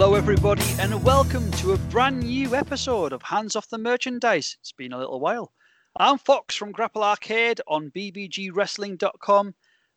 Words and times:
Hello, 0.00 0.14
everybody, 0.14 0.62
and 0.78 1.02
welcome 1.02 1.50
to 1.50 1.72
a 1.72 1.76
brand 1.90 2.20
new 2.20 2.54
episode 2.54 3.12
of 3.12 3.20
Hands 3.20 3.56
Off 3.56 3.68
the 3.68 3.78
Merchandise. 3.78 4.56
It's 4.60 4.70
been 4.70 4.92
a 4.92 4.96
little 4.96 5.18
while. 5.18 5.52
I'm 5.96 6.18
Fox 6.18 6.54
from 6.54 6.70
Grapple 6.70 7.02
Arcade 7.02 7.60
on 7.66 7.90
bbgwrestling.com, 7.90 9.54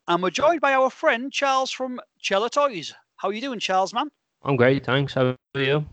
and 0.08 0.22
we're 0.22 0.30
joined 0.30 0.60
by 0.60 0.74
our 0.74 0.90
friend 0.90 1.32
Charles 1.32 1.70
from 1.70 2.00
Chella 2.18 2.50
Toys. 2.50 2.92
How 3.14 3.28
are 3.28 3.32
you 3.32 3.40
doing, 3.40 3.60
Charles, 3.60 3.94
man? 3.94 4.10
I'm 4.42 4.56
great, 4.56 4.84
thanks. 4.84 5.14
How 5.14 5.36
are 5.54 5.62
you? 5.62 5.86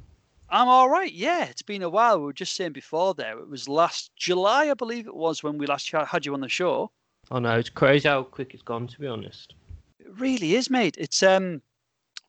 I'm 0.49 0.67
all 0.67 0.89
right. 0.89 1.13
Yeah, 1.13 1.45
it's 1.45 1.61
been 1.61 1.83
a 1.83 1.89
while. 1.89 2.17
We 2.17 2.25
were 2.25 2.33
just 2.33 2.55
saying 2.55 2.73
before 2.73 3.13
there. 3.13 3.37
It 3.37 3.47
was 3.47 3.69
last 3.69 4.09
July, 4.15 4.71
I 4.71 4.73
believe 4.73 5.05
it 5.05 5.15
was, 5.15 5.43
when 5.43 5.59
we 5.59 5.67
last 5.67 5.87
had 5.91 6.25
you 6.25 6.33
on 6.33 6.41
the 6.41 6.49
show. 6.49 6.89
Oh 7.29 7.37
no, 7.37 7.59
it's 7.59 7.69
crazy 7.69 8.09
how 8.09 8.23
quick 8.23 8.55
it's 8.55 8.63
gone. 8.63 8.87
To 8.87 8.99
be 8.99 9.05
honest, 9.05 9.53
it 9.99 10.19
really 10.19 10.55
is, 10.55 10.71
mate. 10.71 10.95
It's 10.97 11.21
um, 11.21 11.61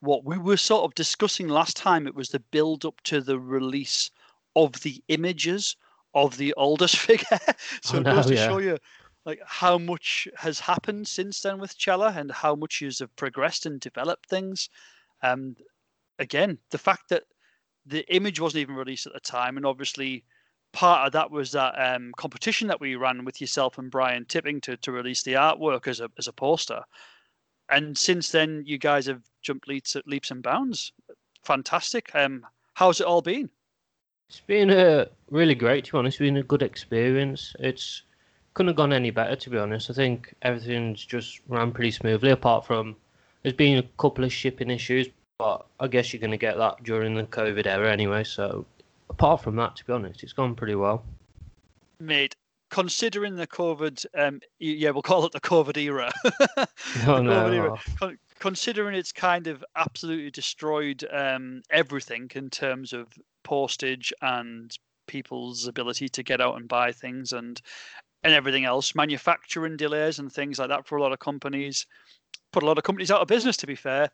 what 0.00 0.24
we 0.24 0.38
were 0.38 0.56
sort 0.56 0.84
of 0.84 0.95
discussing 0.95 1.48
last 1.48 1.77
time. 1.77 2.06
It 2.06 2.14
was 2.14 2.30
the 2.30 2.41
build 2.41 2.84
up 2.84 3.00
to 3.04 3.20
the 3.20 3.38
release 3.38 4.10
of 4.56 4.72
the 4.82 5.02
images 5.08 5.77
of 6.14 6.36
the 6.36 6.52
Aldis 6.54 6.95
figure. 7.06 7.38
so 7.82 7.98
oh, 7.98 8.00
it 8.00 8.05
goes 8.05 8.27
to 8.27 8.34
yeah. 8.34 8.46
show 8.46 8.58
you 8.58 8.78
like 9.27 9.41
how 9.44 9.78
much 9.78 10.27
has 10.36 10.58
happened 10.60 11.06
since 11.06 11.42
then 11.42 11.60
with 11.60 11.77
Chella 11.77 12.12
and 12.16 12.32
how 12.32 12.55
much 12.55 12.80
you 12.80 12.91
have 12.98 13.14
progressed 13.16 13.66
and 13.66 13.80
developed 13.80 14.27
things. 14.27 14.68
And 15.22 15.56
again, 16.19 16.58
the 16.70 16.78
fact 16.78 17.10
that 17.10 17.24
the 17.86 18.05
image 18.14 18.41
wasn't 18.41 18.62
even 18.62 18.77
released 18.77 19.06
at 19.06 19.12
the 19.12 19.20
time, 19.20 19.56
and 19.56 19.66
obviously 19.66 20.24
part 20.72 21.06
of 21.06 21.12
that 21.12 21.30
was 21.30 21.52
that 21.52 21.74
um, 21.78 22.12
competition 22.16 22.69
that 22.69 22.80
we 22.80 22.94
ran 22.94 23.24
with 23.24 23.41
yourself 23.41 23.78
and 23.78 23.91
Brian 23.91 24.24
Tipping 24.24 24.60
to, 24.62 24.77
to 24.78 24.92
release 24.92 25.22
the 25.22 25.34
artwork 25.34 25.86
as 25.86 26.00
a 26.00 26.08
as 26.19 26.28
a 26.28 26.32
poster. 26.32 26.82
And 27.70 27.96
since 27.96 28.30
then, 28.30 28.64
you 28.66 28.78
guys 28.78 29.06
have 29.06 29.22
jumped 29.42 29.68
leaps 29.68 29.96
leaps 30.06 30.30
and 30.30 30.42
bounds. 30.42 30.92
Fantastic. 31.44 32.14
Um, 32.14 32.46
how's 32.74 33.00
it 33.00 33.06
all 33.06 33.22
been? 33.22 33.50
it's 34.30 34.40
been 34.40 34.70
uh, 34.70 35.06
really 35.30 35.56
great. 35.56 35.84
To 35.86 35.92
be 35.92 35.98
honest, 35.98 36.14
it's 36.14 36.20
been 36.20 36.36
a 36.36 36.42
good 36.44 36.62
experience. 36.62 37.52
It's 37.58 38.02
couldn't 38.54 38.68
have 38.68 38.76
gone 38.76 38.92
any 38.92 39.10
better. 39.10 39.34
To 39.34 39.50
be 39.50 39.58
honest, 39.58 39.91
I 39.91 39.92
think 39.92 40.32
everything's 40.42 41.04
just 41.04 41.41
ran 41.48 41.72
pretty 41.72 41.91
smoothly. 41.91 42.30
Apart 42.30 42.64
from 42.64 42.94
there's 43.42 43.56
been 43.56 43.78
a 43.78 43.82
couple 43.98 44.24
of 44.24 44.32
shipping 44.32 44.70
issues, 44.70 45.08
but 45.38 45.66
I 45.80 45.88
guess 45.88 46.12
you're 46.12 46.20
going 46.20 46.30
to 46.30 46.36
get 46.36 46.56
that 46.58 46.84
during 46.84 47.14
the 47.14 47.24
COVID 47.24 47.66
era 47.66 47.91
anyway. 47.91 48.22
So 48.22 48.64
apart 49.08 49.42
from 49.42 49.56
that, 49.56 49.74
to 49.76 49.84
be 49.84 49.92
honest, 49.92 50.22
it's 50.22 50.32
gone 50.32 50.54
pretty 50.54 50.76
well. 50.76 51.02
Mate, 51.98 52.36
considering 52.70 53.36
the 53.36 53.46
COVID, 53.46 54.06
um, 54.16 54.40
yeah, 54.58 54.90
we'll 54.90 55.02
call 55.02 55.26
it 55.26 55.32
the 55.32 55.40
COVID 55.40 55.76
era. 55.76 56.10
The 57.04 57.20
no, 57.20 57.30
COVID 57.30 57.54
era. 57.54 57.72
oh, 57.72 57.96
Con- 57.98 58.18
considering 58.38 58.94
it's 58.94 59.12
kind 59.12 59.46
of 59.46 59.64
absolutely 59.76 60.30
destroyed 60.30 61.06
um, 61.12 61.62
everything 61.70 62.30
in 62.34 62.50
terms 62.50 62.92
of 62.92 63.08
postage 63.44 64.12
and 64.22 64.76
people's 65.06 65.66
ability 65.66 66.08
to 66.08 66.22
get 66.22 66.41
out 66.41 66.56
and 66.56 66.68
buy 66.68 66.92
things 66.92 67.32
and 67.32 67.60
and 68.22 68.34
everything 68.34 68.66
else, 68.66 68.94
manufacturing 68.94 69.78
delays 69.78 70.18
and 70.18 70.30
things 70.30 70.58
like 70.58 70.68
that 70.68 70.86
for 70.86 70.96
a 70.96 71.02
lot 71.02 71.12
of 71.12 71.18
companies, 71.18 71.86
put 72.52 72.62
a 72.62 72.66
lot 72.66 72.76
of 72.76 72.84
companies 72.84 73.10
out 73.10 73.22
of 73.22 73.28
business. 73.28 73.56
To 73.58 73.66
be 73.66 73.74
fair, 73.74 74.10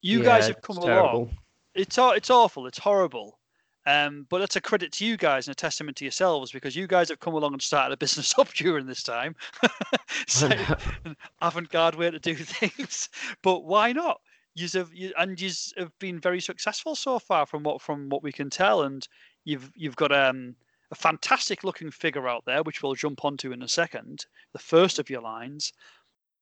you 0.00 0.22
guys 0.22 0.46
have 0.46 0.62
come 0.62 0.76
along 0.76 1.30
it's 1.74 1.98
it's 1.98 2.30
awful. 2.30 2.66
It's 2.66 2.78
horrible. 2.78 3.38
Um, 3.86 4.26
but 4.28 4.42
it's 4.42 4.56
a 4.56 4.60
credit 4.60 4.92
to 4.92 5.06
you 5.06 5.16
guys 5.16 5.46
and 5.46 5.52
a 5.52 5.54
testament 5.56 5.96
to 5.98 6.04
yourselves 6.04 6.52
because 6.52 6.76
you 6.76 6.86
guys 6.86 7.08
have 7.08 7.20
come 7.20 7.34
along 7.34 7.54
and 7.54 7.62
started 7.62 7.94
a 7.94 7.96
business 7.96 8.34
up 8.38 8.52
during 8.52 8.86
this 8.86 9.02
time. 9.02 9.34
so, 10.26 10.48
an 11.04 11.16
avant-garde 11.40 11.94
way 11.94 12.10
to 12.10 12.18
do 12.18 12.34
things. 12.34 13.08
But 13.42 13.64
why 13.64 13.92
not? 13.92 14.20
You 14.54 14.68
have 14.74 14.92
you, 14.92 15.12
and 15.16 15.40
you 15.40 15.50
have 15.78 15.96
been 15.98 16.20
very 16.20 16.40
successful 16.40 16.94
so 16.94 17.18
far 17.18 17.46
from 17.46 17.62
what 17.62 17.80
from 17.80 18.08
what 18.08 18.22
we 18.22 18.32
can 18.32 18.50
tell. 18.50 18.82
And 18.82 19.06
you've 19.44 19.70
you've 19.74 19.96
got 19.96 20.12
um, 20.12 20.56
a 20.90 20.96
fantastic 20.96 21.64
looking 21.64 21.90
figure 21.90 22.28
out 22.28 22.44
there, 22.46 22.62
which 22.62 22.82
we'll 22.82 22.94
jump 22.94 23.24
onto 23.24 23.52
in 23.52 23.62
a 23.62 23.68
second. 23.68 24.26
The 24.52 24.58
first 24.58 24.98
of 24.98 25.08
your 25.08 25.22
lines. 25.22 25.72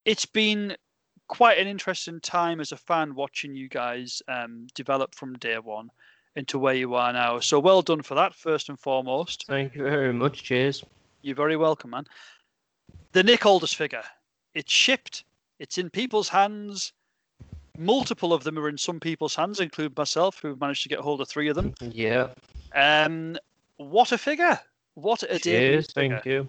It's 0.04 0.24
been 0.24 0.74
quite 1.28 1.58
an 1.58 1.68
interesting 1.68 2.18
time 2.20 2.60
as 2.60 2.72
a 2.72 2.76
fan 2.76 3.14
watching 3.14 3.54
you 3.54 3.68
guys 3.68 4.22
um, 4.26 4.66
develop 4.74 5.14
from 5.14 5.34
day 5.34 5.58
one 5.58 5.90
into 6.38 6.58
where 6.58 6.74
you 6.74 6.94
are 6.94 7.12
now. 7.12 7.40
So 7.40 7.58
well 7.58 7.82
done 7.82 8.00
for 8.02 8.14
that, 8.14 8.34
first 8.34 8.68
and 8.68 8.78
foremost. 8.78 9.44
Thank 9.48 9.74
you 9.74 9.82
very 9.82 10.12
much. 10.12 10.44
Cheers. 10.44 10.84
You're 11.22 11.34
very 11.34 11.56
welcome, 11.56 11.90
man. 11.90 12.06
The 13.12 13.22
Nick 13.22 13.44
Aldis 13.44 13.74
figure. 13.74 14.04
It's 14.54 14.72
shipped. 14.72 15.24
It's 15.58 15.76
in 15.78 15.90
people's 15.90 16.28
hands. 16.28 16.92
Multiple 17.76 18.32
of 18.32 18.44
them 18.44 18.58
are 18.58 18.68
in 18.68 18.78
some 18.78 19.00
people's 19.00 19.34
hands, 19.34 19.60
including 19.60 19.94
myself, 19.96 20.38
who've 20.40 20.60
managed 20.60 20.84
to 20.84 20.88
get 20.88 21.00
hold 21.00 21.20
of 21.20 21.28
three 21.28 21.48
of 21.48 21.56
them. 21.56 21.74
Yeah. 21.80 22.28
Um, 22.74 23.36
what 23.76 24.12
a 24.12 24.18
figure! 24.18 24.58
What 24.94 25.22
a 25.24 25.38
Cheers. 25.38 25.92
figure. 25.92 26.16
Thank 26.16 26.24
you. 26.26 26.48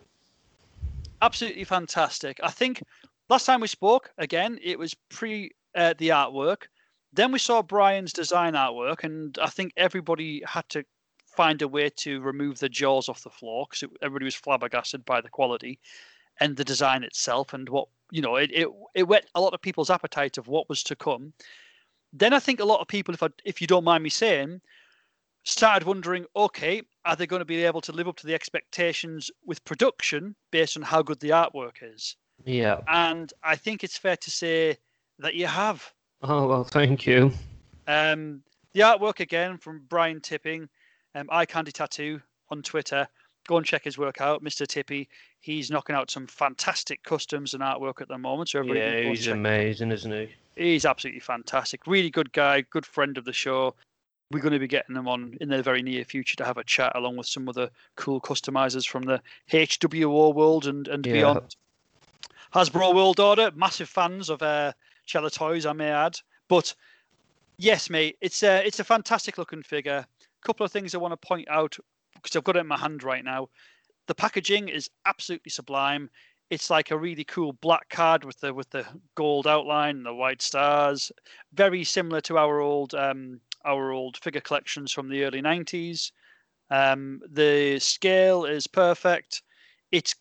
absolutely 1.22 1.64
fantastic. 1.64 2.40
I 2.44 2.50
think 2.52 2.84
last 3.30 3.46
time 3.46 3.62
we 3.62 3.68
spoke, 3.68 4.12
again, 4.18 4.60
it 4.64 4.78
was 4.78 4.96
pre 5.10 5.52
uh, 5.76 5.94
the 5.98 6.10
artwork. 6.10 6.64
Then 7.14 7.32
we 7.32 7.40
saw 7.40 7.62
Brian's 7.62 8.14
design 8.14 8.54
artwork, 8.54 9.04
and 9.04 9.38
I 9.42 9.48
think 9.48 9.74
everybody 9.78 10.44
had 10.46 10.68
to 10.70 10.84
find 11.26 11.62
a 11.62 11.68
way 11.68 11.90
to 11.90 12.22
remove 12.22 12.60
the 12.60 12.70
jaws 12.70 13.10
off 13.10 13.24
the 13.24 13.30
floor 13.30 13.66
because 13.70 13.90
everybody 14.02 14.26
was 14.26 14.36
flabbergasted 14.36 15.06
by 15.06 15.22
the 15.22 15.30
quality 15.30 15.80
and 16.40 16.56
the 16.56 16.64
design 16.64 17.04
itself, 17.04 17.54
and 17.54 17.68
what 17.70 17.88
you 18.12 18.22
know, 18.22 18.36
it 18.36 18.52
it 18.54 18.68
it 18.94 19.08
whet 19.08 19.26
a 19.36 19.42
lot 19.42 19.54
of 19.54 19.62
people's 19.62 19.90
appetite 19.90 20.38
of 20.38 20.48
what 20.48 20.70
was 20.70 20.84
to 20.84 20.96
come. 20.96 21.34
Then 22.14 22.34
I 22.34 22.40
think 22.40 22.60
a 22.60 22.66
lot 22.66 22.82
of 22.82 22.88
people, 22.88 23.14
if 23.14 23.22
I, 23.22 23.30
if 23.46 23.62
you 23.62 23.68
don't 23.68 23.84
mind 23.84 24.04
me 24.04 24.10
saying, 24.10 24.62
started 25.44 25.88
wondering, 25.88 26.26
okay, 26.36 26.82
are 27.06 27.16
they 27.16 27.28
going 27.28 27.42
to 27.42 27.46
be 27.46 27.64
able 27.64 27.82
to 27.82 27.92
live 27.92 28.08
up 28.08 28.18
to 28.18 28.28
the 28.28 28.34
expectations 28.34 29.30
with 29.46 29.64
production 29.64 30.36
based 30.52 30.76
on 30.76 30.84
how 30.84 31.02
good 31.02 31.20
the 31.20 31.30
artwork 31.30 31.78
is? 31.82 32.16
Yeah. 32.46 32.82
And 32.88 33.32
I 33.44 33.56
think 33.56 33.84
it's 33.84 33.98
fair 33.98 34.18
to 34.18 34.32
say 34.32 34.78
that 35.20 35.36
you 35.36 35.48
have. 35.48 35.94
Oh 36.22 36.48
well, 36.48 36.64
thank 36.64 37.06
you. 37.06 37.32
Um, 37.88 38.44
the 38.74 38.82
artwork 38.82 39.20
again 39.20 39.58
from 39.58 39.82
Brian 39.90 40.20
Tipping, 40.22 40.70
um, 41.16 41.28
Eye 41.32 41.46
Candy 41.46 41.72
Tattoo 41.72 42.22
on 42.50 42.62
Twitter. 42.62 43.08
Go 43.48 43.58
and 43.58 43.66
check 43.66 43.84
his 43.84 43.98
work 43.98 44.22
out, 44.22 44.44
Mr. 44.44 44.68
Tippy. 44.68 45.08
He's 45.40 45.72
knocking 45.72 45.96
out 45.96 46.12
some 46.12 46.28
fantastic 46.28 47.02
customs 47.04 47.54
and 47.54 47.64
artwork 47.64 48.02
at 48.02 48.08
the 48.10 48.18
moment. 48.18 48.50
So 48.50 48.60
everybody 48.60 48.80
Yeah, 48.80 49.10
he's 49.10 49.28
amazing, 49.28 49.92
isn't 49.92 50.12
he? 50.12 50.30
He's 50.56 50.86
absolutely 50.86 51.22
fantastic. 51.22 51.88
Really 51.88 52.10
good 52.10 52.32
guy, 52.34 52.62
good 52.62 52.86
friend 52.86 53.18
of 53.18 53.26
the 53.26 53.34
show. 53.34 53.74
We're 54.32 54.42
going 54.42 54.54
to 54.54 54.60
be 54.60 54.68
getting 54.68 54.96
him 54.96 55.08
on 55.08 55.36
in 55.42 55.50
the 55.50 55.64
very 55.64 55.82
near 55.82 56.04
future 56.04 56.36
to 56.36 56.46
have 56.46 56.58
a 56.58 56.64
chat 56.64 56.92
along 56.96 57.16
with 57.16 57.26
some 57.26 57.50
other 57.50 57.70
cool 57.96 58.22
customizers 58.22 58.88
from 58.88 59.04
the 59.04 59.22
HWO 59.52 60.36
world 60.36 60.68
and, 60.68 60.88
and 60.88 61.04
Yeah. 61.06 61.14
beyond. 61.14 61.56
Hasbro 62.54 62.96
World 62.96 63.20
Order, 63.20 63.52
massive 63.56 63.90
fans 63.90 64.30
of 64.30 64.42
uh, 64.42 64.74
Toys, 65.32 65.66
I 65.66 65.74
may 65.74 65.90
add. 65.90 66.18
But 66.48 66.74
yes, 67.58 67.90
mate, 67.90 68.18
it's 68.22 68.44
a, 68.44 68.66
it's 68.66 68.80
a 68.80 68.84
fantastic 68.84 69.38
looking 69.38 69.64
figure. 69.64 70.06
A 70.06 70.46
couple 70.46 70.66
of 70.66 70.72
things 70.72 70.94
I 70.94 71.00
want 71.00 71.12
to 71.12 71.28
point 71.28 71.48
out 71.50 71.78
because 72.16 72.36
I've 72.36 72.44
got 72.44 72.58
it 72.58 72.62
in 72.62 72.68
my 72.68 72.78
hand 72.78 73.04
right 73.04 73.24
now. 73.24 73.50
The 74.08 74.16
packaging 74.16 74.70
is 74.70 74.90
absolutely 75.06 75.52
sublime 75.52 76.10
it's 76.50 76.70
like 76.70 76.92
a 76.92 76.98
really 76.98 77.24
cool 77.24 77.54
black 77.54 77.90
card 77.90 78.24
with 78.24 78.40
the 78.40 78.54
with 78.54 78.70
the 78.72 78.86
gold 79.16 79.48
outline 79.48 79.98
and 79.98 80.06
the 80.06 80.14
white 80.14 80.42
stars 80.42 81.12
very 81.54 81.84
similar 81.84 82.22
to 82.22 82.38
our 82.38 82.60
old 82.60 82.94
um 82.96 83.40
our 83.66 83.92
old 83.92 84.18
figure 84.18 84.42
collections 84.42 84.92
from 84.92 85.10
the 85.10 85.24
early 85.24 85.42
90s 85.42 86.12
um 86.72 87.22
the 87.32 87.78
scale 87.80 88.46
is 88.46 88.68
perfect 88.68 89.44
it's 89.92 90.16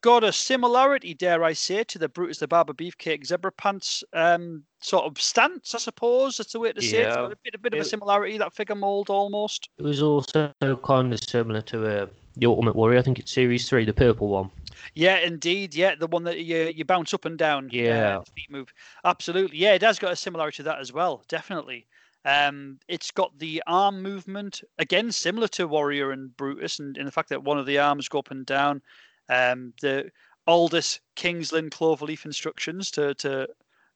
got 0.00 0.22
a 0.22 0.32
similarity 0.32 1.12
dare 1.14 1.42
i 1.42 1.52
say 1.52 1.82
to 1.82 1.98
the 1.98 2.08
brutus 2.08 2.38
the 2.38 2.46
barber 2.48 2.72
beefcake 2.72 3.26
zebra 3.26 3.50
pants 3.52 4.04
um 4.12 4.62
sort 4.80 5.04
of 5.04 5.20
stance 5.20 5.74
i 5.74 5.78
suppose 5.78 6.36
that's 6.36 6.52
the 6.52 6.60
way 6.60 6.72
to 6.72 6.80
say 6.80 6.98
it 6.98 7.06
it's 7.06 7.16
Yeah. 7.16 7.22
got 7.22 7.32
a 7.32 7.36
bit, 7.42 7.54
a 7.54 7.58
bit 7.58 7.74
of 7.74 7.80
a 7.80 7.84
similarity 7.84 8.38
that 8.38 8.52
figure 8.54 8.74
mold 8.76 9.10
almost 9.10 9.68
It 9.78 9.82
was 9.82 10.02
also 10.02 10.52
kind 10.84 11.12
of 11.12 11.20
similar 11.24 11.60
to 11.62 12.02
uh, 12.02 12.06
the 12.36 12.46
Ultimate 12.46 12.76
Warrior. 12.76 13.00
I 13.00 13.02
think 13.02 13.18
it's 13.18 13.32
Series 13.32 13.68
Three, 13.68 13.84
the 13.84 13.92
purple 13.92 14.28
one. 14.28 14.48
Yeah, 14.94 15.18
indeed. 15.18 15.74
Yeah, 15.74 15.96
the 15.96 16.06
one 16.06 16.22
that 16.22 16.38
you 16.38 16.72
you 16.72 16.84
bounce 16.84 17.12
up 17.12 17.24
and 17.24 17.36
down. 17.36 17.64
uh, 17.64 17.68
Yeah. 17.72 18.18
the 18.24 18.30
feet 18.30 18.48
move. 18.50 18.72
Absolutely. 19.04 19.58
Yeah, 19.58 19.74
it 19.74 19.82
has 19.82 19.98
got 19.98 20.12
a 20.12 20.16
similarity 20.16 20.58
to 20.58 20.62
that 20.64 20.78
as 20.78 20.92
well. 20.92 21.24
Definitely. 21.26 21.88
Um, 22.24 22.78
it's 22.86 23.10
got 23.10 23.36
the 23.38 23.60
arm 23.66 24.02
movement 24.02 24.62
again, 24.78 25.10
similar 25.10 25.48
to 25.48 25.66
Warrior 25.66 26.12
and 26.12 26.36
Brutus, 26.36 26.78
and 26.78 26.96
in 26.96 27.06
the 27.06 27.12
fact 27.12 27.28
that 27.30 27.42
one 27.42 27.58
of 27.58 27.66
the 27.66 27.78
arms 27.78 28.08
go 28.08 28.20
up 28.20 28.30
and 28.30 28.46
down. 28.46 28.82
Um, 29.28 29.74
the 29.80 30.10
Aldis 30.46 31.00
Kingsland 31.14 31.72
cloverleaf 31.72 32.24
instructions 32.24 32.90
to 32.92 33.14
to 33.14 33.48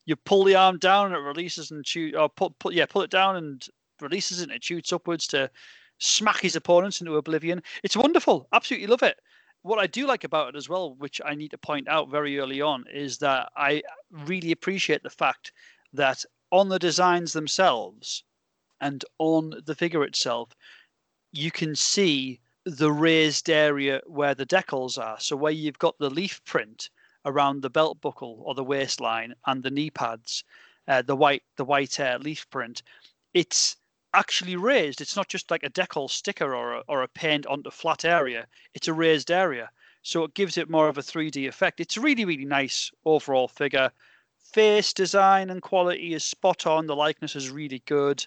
you 0.05 0.17
pull 0.17 0.45
the 0.45 0.57
arm 0.57 0.79
down 0.79 1.07
and 1.07 1.15
it 1.15 1.19
releases 1.21 1.71
and 1.71 1.87
shoot 1.87 2.15
or 2.15 2.29
put, 2.29 2.59
put 2.59 2.75
yeah 2.75 2.87
pull 2.87 3.03
it 3.03 3.11
down 3.11 3.37
and 3.37 3.67
releases 4.01 4.41
it 4.41 4.45
and 4.45 4.53
it 4.53 4.65
shoots 4.65 4.93
upwards 4.93 5.27
to 5.29 5.51
smack 5.99 6.41
his 6.41 6.57
opponents 6.57 7.01
into 7.01 7.17
oblivion. 7.17 7.63
It's 7.83 7.97
wonderful. 7.97 8.49
Absolutely 8.53 8.89
love 8.89 9.03
it 9.03 9.19
what 9.63 9.79
I 9.79 9.87
do 9.87 10.07
like 10.07 10.25
about 10.25 10.55
it 10.55 10.57
as 10.57 10.69
well, 10.69 10.95
which 10.95 11.21
I 11.25 11.35
need 11.35 11.53
to 11.53 11.59
point 11.59 11.89
out 11.89 12.11
very 12.11 12.39
early 12.39 12.61
on, 12.61 12.85
is 12.93 13.19
that 13.19 13.51
I 13.57 13.83
really 14.11 14.51
appreciate 14.51 15.03
the 15.03 15.11
fact 15.11 15.53
that 15.93 16.25
on 16.51 16.69
the 16.69 16.79
designs 16.79 17.33
themselves, 17.33 18.25
and 18.81 19.05
on 19.19 19.55
the 19.65 19.77
figure 19.77 20.03
itself, 20.03 20.51
you 21.31 21.53
can 21.53 21.77
see 21.77 22.41
the 22.65 22.93
raised 22.93 23.51
area 23.51 24.01
where 24.07 24.35
the 24.35 24.47
decals 24.47 24.97
are. 24.97 25.19
So 25.19 25.35
where 25.37 25.53
you've 25.53 25.79
got 25.79 25.99
the 25.99 26.11
leaf 26.11 26.45
print 26.45 26.91
around 27.25 27.63
the 27.63 27.71
belt 27.71 28.01
buckle 28.01 28.41
or 28.45 28.55
the 28.55 28.65
waistline 28.65 29.35
and 29.47 29.63
the 29.63 29.71
knee 29.71 29.91
pads, 29.91 30.45
uh, 30.87 31.03
the 31.03 31.17
white 31.17 31.43
the 31.57 31.65
white 31.65 31.99
uh, 31.99 32.19
leaf 32.21 32.49
print, 32.51 32.83
it's 33.35 33.77
actually 34.15 34.57
raised. 34.57 35.01
It's 35.01 35.17
not 35.17 35.29
just 35.29 35.51
like 35.51 35.63
a 35.63 35.71
decal 35.71 36.11
sticker 36.11 36.55
or 36.55 36.75
a, 36.75 36.83
or 36.89 37.03
a 37.03 37.09
paint 37.09 37.47
onto 37.47 37.71
flat 37.71 38.05
area. 38.05 38.47
It's 38.75 38.89
a 38.89 38.93
raised 38.93 39.31
area, 39.31 39.71
so 40.03 40.25
it 40.25 40.35
gives 40.35 40.57
it 40.57 40.71
more 40.71 40.89
of 40.89 40.99
a 40.99 41.03
3D 41.03 41.49
effect. 41.49 41.81
It's 41.81 41.97
really 41.97 42.25
really 42.25 42.45
nice 42.45 42.91
overall 43.05 43.49
figure. 43.49 43.91
Face 44.53 44.93
design 44.93 45.51
and 45.51 45.63
quality 45.63 46.15
is 46.15 46.25
spot 46.25 46.67
on. 46.67 46.87
The 46.87 46.97
likeness 46.97 47.35
is 47.35 47.51
really 47.51 47.83
good. 47.87 48.25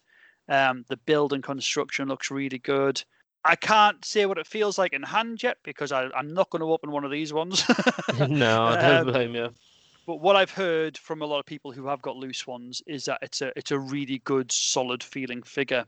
Um, 0.49 0.85
the 0.87 0.97
build 0.97 1.33
and 1.33 1.43
construction 1.43 2.07
looks 2.07 2.31
really 2.31 2.59
good. 2.59 3.03
I 3.45 3.55
can't 3.55 4.03
say 4.03 4.25
what 4.25 4.39
it 4.39 4.47
feels 4.47 4.79
like 4.79 4.91
in 4.91 5.03
hand 5.03 5.43
yet 5.43 5.57
because 5.63 5.91
I, 5.91 6.09
am 6.17 6.33
not 6.33 6.49
going 6.49 6.61
to 6.61 6.71
open 6.71 6.91
one 6.91 7.05
of 7.05 7.11
these 7.11 7.31
ones. 7.31 7.63
no, 8.27 8.63
I 8.63 8.81
don't 8.81 9.07
um, 9.07 9.13
blame 9.13 9.35
you. 9.35 9.53
But 10.07 10.19
what 10.19 10.35
I've 10.35 10.51
heard 10.51 10.97
from 10.97 11.21
a 11.21 11.25
lot 11.25 11.39
of 11.39 11.45
people 11.45 11.71
who 11.71 11.87
have 11.87 12.01
got 12.01 12.15
loose 12.15 12.47
ones 12.47 12.81
is 12.87 13.05
that 13.05 13.19
it's 13.21 13.41
a 13.41 13.51
it's 13.57 13.71
a 13.71 13.79
really 13.79 14.19
good, 14.25 14.51
solid 14.51 15.03
feeling 15.03 15.43
figure. 15.43 15.85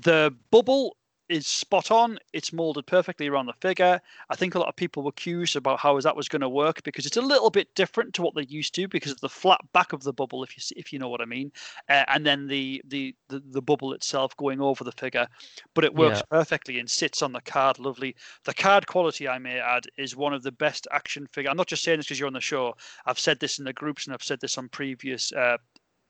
The 0.00 0.34
bubble 0.50 0.96
is 1.28 1.46
spot 1.46 1.90
on. 1.90 2.18
It's 2.32 2.52
molded 2.52 2.86
perfectly 2.86 3.28
around 3.28 3.46
the 3.46 3.54
figure. 3.54 4.00
I 4.30 4.36
think 4.36 4.54
a 4.54 4.58
lot 4.58 4.68
of 4.68 4.76
people 4.76 5.02
were 5.02 5.12
curious 5.12 5.56
about 5.56 5.80
how 5.80 5.98
that 6.00 6.16
was 6.16 6.28
going 6.28 6.42
to 6.42 6.48
work 6.48 6.82
because 6.82 7.06
it's 7.06 7.16
a 7.16 7.22
little 7.22 7.50
bit 7.50 7.74
different 7.74 8.14
to 8.14 8.22
what 8.22 8.34
they're 8.34 8.44
used 8.44 8.74
to 8.74 8.88
because 8.88 9.12
of 9.12 9.20
the 9.20 9.28
flat 9.28 9.60
back 9.72 9.92
of 9.92 10.02
the 10.02 10.12
bubble, 10.12 10.42
if 10.42 10.56
you 10.56 10.60
see, 10.60 10.74
if 10.76 10.92
you 10.92 10.98
know 10.98 11.08
what 11.08 11.20
I 11.20 11.24
mean, 11.24 11.52
uh, 11.88 12.04
and 12.08 12.26
then 12.26 12.46
the, 12.46 12.82
the 12.86 13.14
the 13.28 13.42
the 13.50 13.62
bubble 13.62 13.92
itself 13.92 14.36
going 14.36 14.60
over 14.60 14.84
the 14.84 14.92
figure. 14.92 15.26
But 15.74 15.84
it 15.84 15.94
works 15.94 16.18
yeah. 16.18 16.38
perfectly 16.38 16.78
and 16.78 16.88
sits 16.88 17.22
on 17.22 17.32
the 17.32 17.40
card 17.40 17.78
lovely. 17.78 18.14
The 18.44 18.54
card 18.54 18.86
quality, 18.86 19.28
I 19.28 19.38
may 19.38 19.58
add, 19.58 19.86
is 19.96 20.16
one 20.16 20.34
of 20.34 20.42
the 20.42 20.52
best 20.52 20.86
action 20.92 21.26
figure. 21.32 21.50
I'm 21.50 21.56
not 21.56 21.68
just 21.68 21.82
saying 21.82 21.98
this 21.98 22.06
because 22.06 22.18
you're 22.18 22.26
on 22.26 22.32
the 22.32 22.40
show. 22.40 22.74
I've 23.06 23.18
said 23.18 23.40
this 23.40 23.58
in 23.58 23.64
the 23.64 23.72
groups 23.72 24.06
and 24.06 24.14
I've 24.14 24.22
said 24.22 24.40
this 24.40 24.58
on 24.58 24.68
previous 24.68 25.32
uh, 25.32 25.58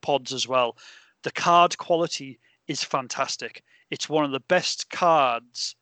pods 0.01 0.33
as 0.33 0.47
well. 0.47 0.77
The 1.23 1.31
card 1.31 1.77
quality 1.77 2.39
is 2.67 2.83
fantastic. 2.83 3.63
It's 3.91 4.09
one 4.09 4.25
of 4.25 4.31
the 4.31 4.39
best 4.41 4.89
cards 4.89 5.75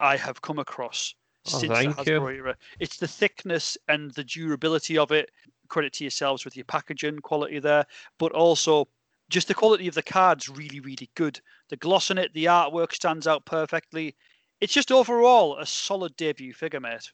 I 0.00 0.16
have 0.16 0.42
come 0.42 0.58
across 0.58 1.14
oh, 1.48 1.58
since 1.58 1.62
the 1.62 2.02
Hasbro 2.02 2.32
you. 2.32 2.38
era. 2.38 2.56
It's 2.80 2.98
the 2.98 3.08
thickness 3.08 3.78
and 3.88 4.10
the 4.12 4.24
durability 4.24 4.98
of 4.98 5.12
it. 5.12 5.30
Credit 5.68 5.92
to 5.94 6.04
yourselves 6.04 6.44
with 6.44 6.56
your 6.56 6.64
packaging 6.66 7.20
quality 7.20 7.58
there, 7.58 7.86
but 8.18 8.32
also 8.32 8.88
just 9.30 9.48
the 9.48 9.54
quality 9.54 9.88
of 9.88 9.94
the 9.94 10.02
cards 10.02 10.48
really, 10.48 10.80
really 10.80 11.08
good. 11.14 11.40
The 11.70 11.76
gloss 11.76 12.10
on 12.10 12.18
it, 12.18 12.34
the 12.34 12.44
artwork 12.44 12.92
stands 12.92 13.26
out 13.26 13.46
perfectly. 13.46 14.14
It's 14.60 14.74
just 14.74 14.92
overall 14.92 15.58
a 15.58 15.66
solid 15.66 16.14
debut 16.16 16.52
figure, 16.52 16.80
mate. 16.80 17.10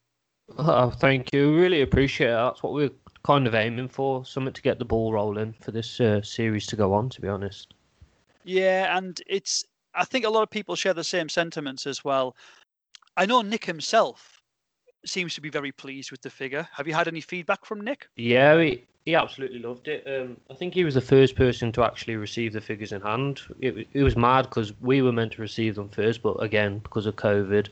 Oh, 0.56 0.90
thank 0.90 1.32
you. 1.32 1.54
Really 1.54 1.82
appreciate 1.82 2.30
it. 2.30 2.32
That's 2.32 2.62
what 2.62 2.72
we're 2.72 2.90
kind 3.22 3.46
of 3.46 3.54
aiming 3.54 3.88
for. 3.88 4.24
Something 4.24 4.52
to 4.52 4.62
get 4.62 4.78
the 4.78 4.84
ball 4.84 5.12
rolling 5.12 5.54
for 5.60 5.70
this 5.70 6.00
uh, 6.00 6.22
series 6.22 6.66
to 6.66 6.76
go 6.76 6.92
on. 6.94 7.10
To 7.10 7.20
be 7.20 7.28
honest. 7.28 7.74
Yeah, 8.44 8.96
and 8.96 9.20
it's 9.26 9.64
I 9.94 10.04
think 10.04 10.24
a 10.24 10.30
lot 10.30 10.42
of 10.42 10.50
people 10.50 10.76
share 10.76 10.94
the 10.94 11.04
same 11.04 11.28
sentiments 11.28 11.86
as 11.86 12.04
well. 12.04 12.36
I 13.16 13.26
know 13.26 13.42
Nick 13.42 13.64
himself 13.64 14.40
seems 15.04 15.34
to 15.34 15.40
be 15.40 15.50
very 15.50 15.72
pleased 15.72 16.10
with 16.10 16.22
the 16.22 16.30
figure. 16.30 16.68
Have 16.72 16.86
you 16.86 16.94
had 16.94 17.08
any 17.08 17.20
feedback 17.20 17.64
from 17.64 17.80
Nick? 17.80 18.08
Yeah, 18.16 18.60
he, 18.60 18.84
he 19.04 19.14
absolutely 19.14 19.58
loved 19.58 19.88
it. 19.88 20.04
Um, 20.06 20.36
I 20.50 20.54
think 20.54 20.74
he 20.74 20.84
was 20.84 20.94
the 20.94 21.00
first 21.00 21.34
person 21.34 21.72
to 21.72 21.82
actually 21.82 22.16
receive 22.16 22.52
the 22.52 22.60
figures 22.60 22.92
in 22.92 23.00
hand. 23.00 23.40
It, 23.60 23.88
it 23.92 24.02
was 24.02 24.16
mad 24.16 24.42
because 24.42 24.72
we 24.80 25.02
were 25.02 25.12
meant 25.12 25.32
to 25.32 25.42
receive 25.42 25.74
them 25.74 25.88
first, 25.88 26.22
but 26.22 26.40
again, 26.42 26.78
because 26.78 27.06
of 27.06 27.16
COVID, 27.16 27.68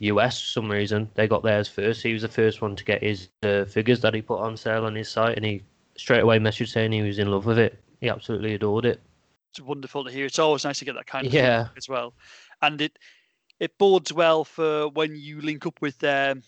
US 0.00 0.40
for 0.40 0.46
some 0.46 0.70
reason, 0.70 1.08
they 1.14 1.28
got 1.28 1.42
theirs 1.42 1.68
first. 1.68 2.02
He 2.02 2.12
was 2.12 2.22
the 2.22 2.28
first 2.28 2.60
one 2.60 2.74
to 2.74 2.84
get 2.84 3.02
his 3.02 3.28
uh, 3.42 3.64
figures 3.66 4.00
that 4.00 4.14
he 4.14 4.22
put 4.22 4.40
on 4.40 4.56
sale 4.56 4.84
on 4.84 4.94
his 4.94 5.08
site, 5.08 5.36
and 5.36 5.44
he 5.44 5.62
straight 5.96 6.22
away 6.22 6.38
messaged 6.38 6.68
saying 6.72 6.90
he 6.90 7.02
was 7.02 7.18
in 7.18 7.30
love 7.30 7.46
with 7.46 7.58
it. 7.58 7.78
He 8.00 8.08
absolutely 8.08 8.54
adored 8.54 8.84
it 8.84 9.00
wonderful 9.60 10.04
to 10.04 10.10
hear. 10.10 10.26
It's 10.26 10.38
always 10.38 10.64
nice 10.64 10.78
to 10.80 10.84
get 10.84 10.94
that 10.94 11.06
kind 11.06 11.26
of 11.26 11.32
yeah 11.32 11.68
as 11.76 11.88
well, 11.88 12.14
and 12.60 12.80
it 12.80 12.98
it 13.60 13.78
bodes 13.78 14.12
well 14.12 14.44
for 14.44 14.88
when 14.88 15.14
you 15.16 15.40
link 15.40 15.66
up 15.66 15.80
with 15.80 16.02
um, 16.04 16.42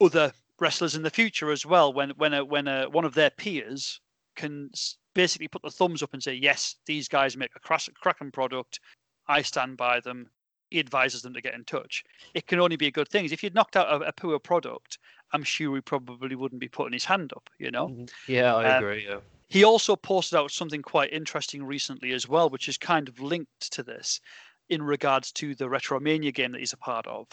other 0.00 0.32
wrestlers 0.58 0.94
in 0.94 1.02
the 1.02 1.10
future 1.10 1.50
as 1.50 1.66
well. 1.66 1.92
When 1.92 2.10
when 2.10 2.34
a, 2.34 2.44
when 2.44 2.68
a, 2.68 2.88
one 2.88 3.04
of 3.04 3.14
their 3.14 3.30
peers 3.30 4.00
can 4.36 4.70
basically 5.14 5.48
put 5.48 5.62
the 5.62 5.70
thumbs 5.70 6.02
up 6.02 6.12
and 6.12 6.22
say, 6.22 6.34
yes, 6.34 6.76
these 6.86 7.08
guys 7.08 7.36
make 7.36 7.50
a 7.56 7.60
cracking 7.60 8.30
product. 8.30 8.80
I 9.28 9.42
stand 9.42 9.76
by 9.76 10.00
them. 10.00 10.30
He 10.70 10.78
advises 10.78 11.22
them 11.22 11.32
to 11.34 11.40
get 11.40 11.54
in 11.54 11.64
touch. 11.64 12.04
It 12.34 12.46
can 12.46 12.60
only 12.60 12.76
be 12.76 12.88
a 12.88 12.92
good 12.92 13.08
thing. 13.08 13.24
If 13.24 13.42
you'd 13.42 13.54
knocked 13.54 13.76
out 13.76 14.02
a, 14.02 14.08
a 14.08 14.12
poor 14.12 14.38
product, 14.38 14.98
I'm 15.32 15.42
sure 15.42 15.74
he 15.74 15.80
probably 15.80 16.36
wouldn't 16.36 16.60
be 16.60 16.68
putting 16.68 16.92
his 16.92 17.04
hand 17.04 17.32
up. 17.34 17.48
You 17.58 17.70
know. 17.70 17.88
Mm-hmm. 17.88 18.32
Yeah, 18.32 18.54
I 18.54 18.76
um, 18.76 18.84
agree. 18.84 19.06
Yeah. 19.08 19.18
He 19.48 19.64
also 19.64 19.94
posted 19.96 20.38
out 20.38 20.50
something 20.50 20.82
quite 20.82 21.12
interesting 21.12 21.62
recently 21.62 22.12
as 22.12 22.28
well, 22.28 22.50
which 22.50 22.68
is 22.68 22.78
kind 22.78 23.08
of 23.08 23.20
linked 23.20 23.72
to 23.72 23.82
this 23.82 24.20
in 24.68 24.82
regards 24.82 25.30
to 25.32 25.54
the 25.54 25.66
Retromania 25.66 26.34
game 26.34 26.52
that 26.52 26.58
he's 26.58 26.72
a 26.72 26.78
part 26.78 27.06
of. 27.06 27.28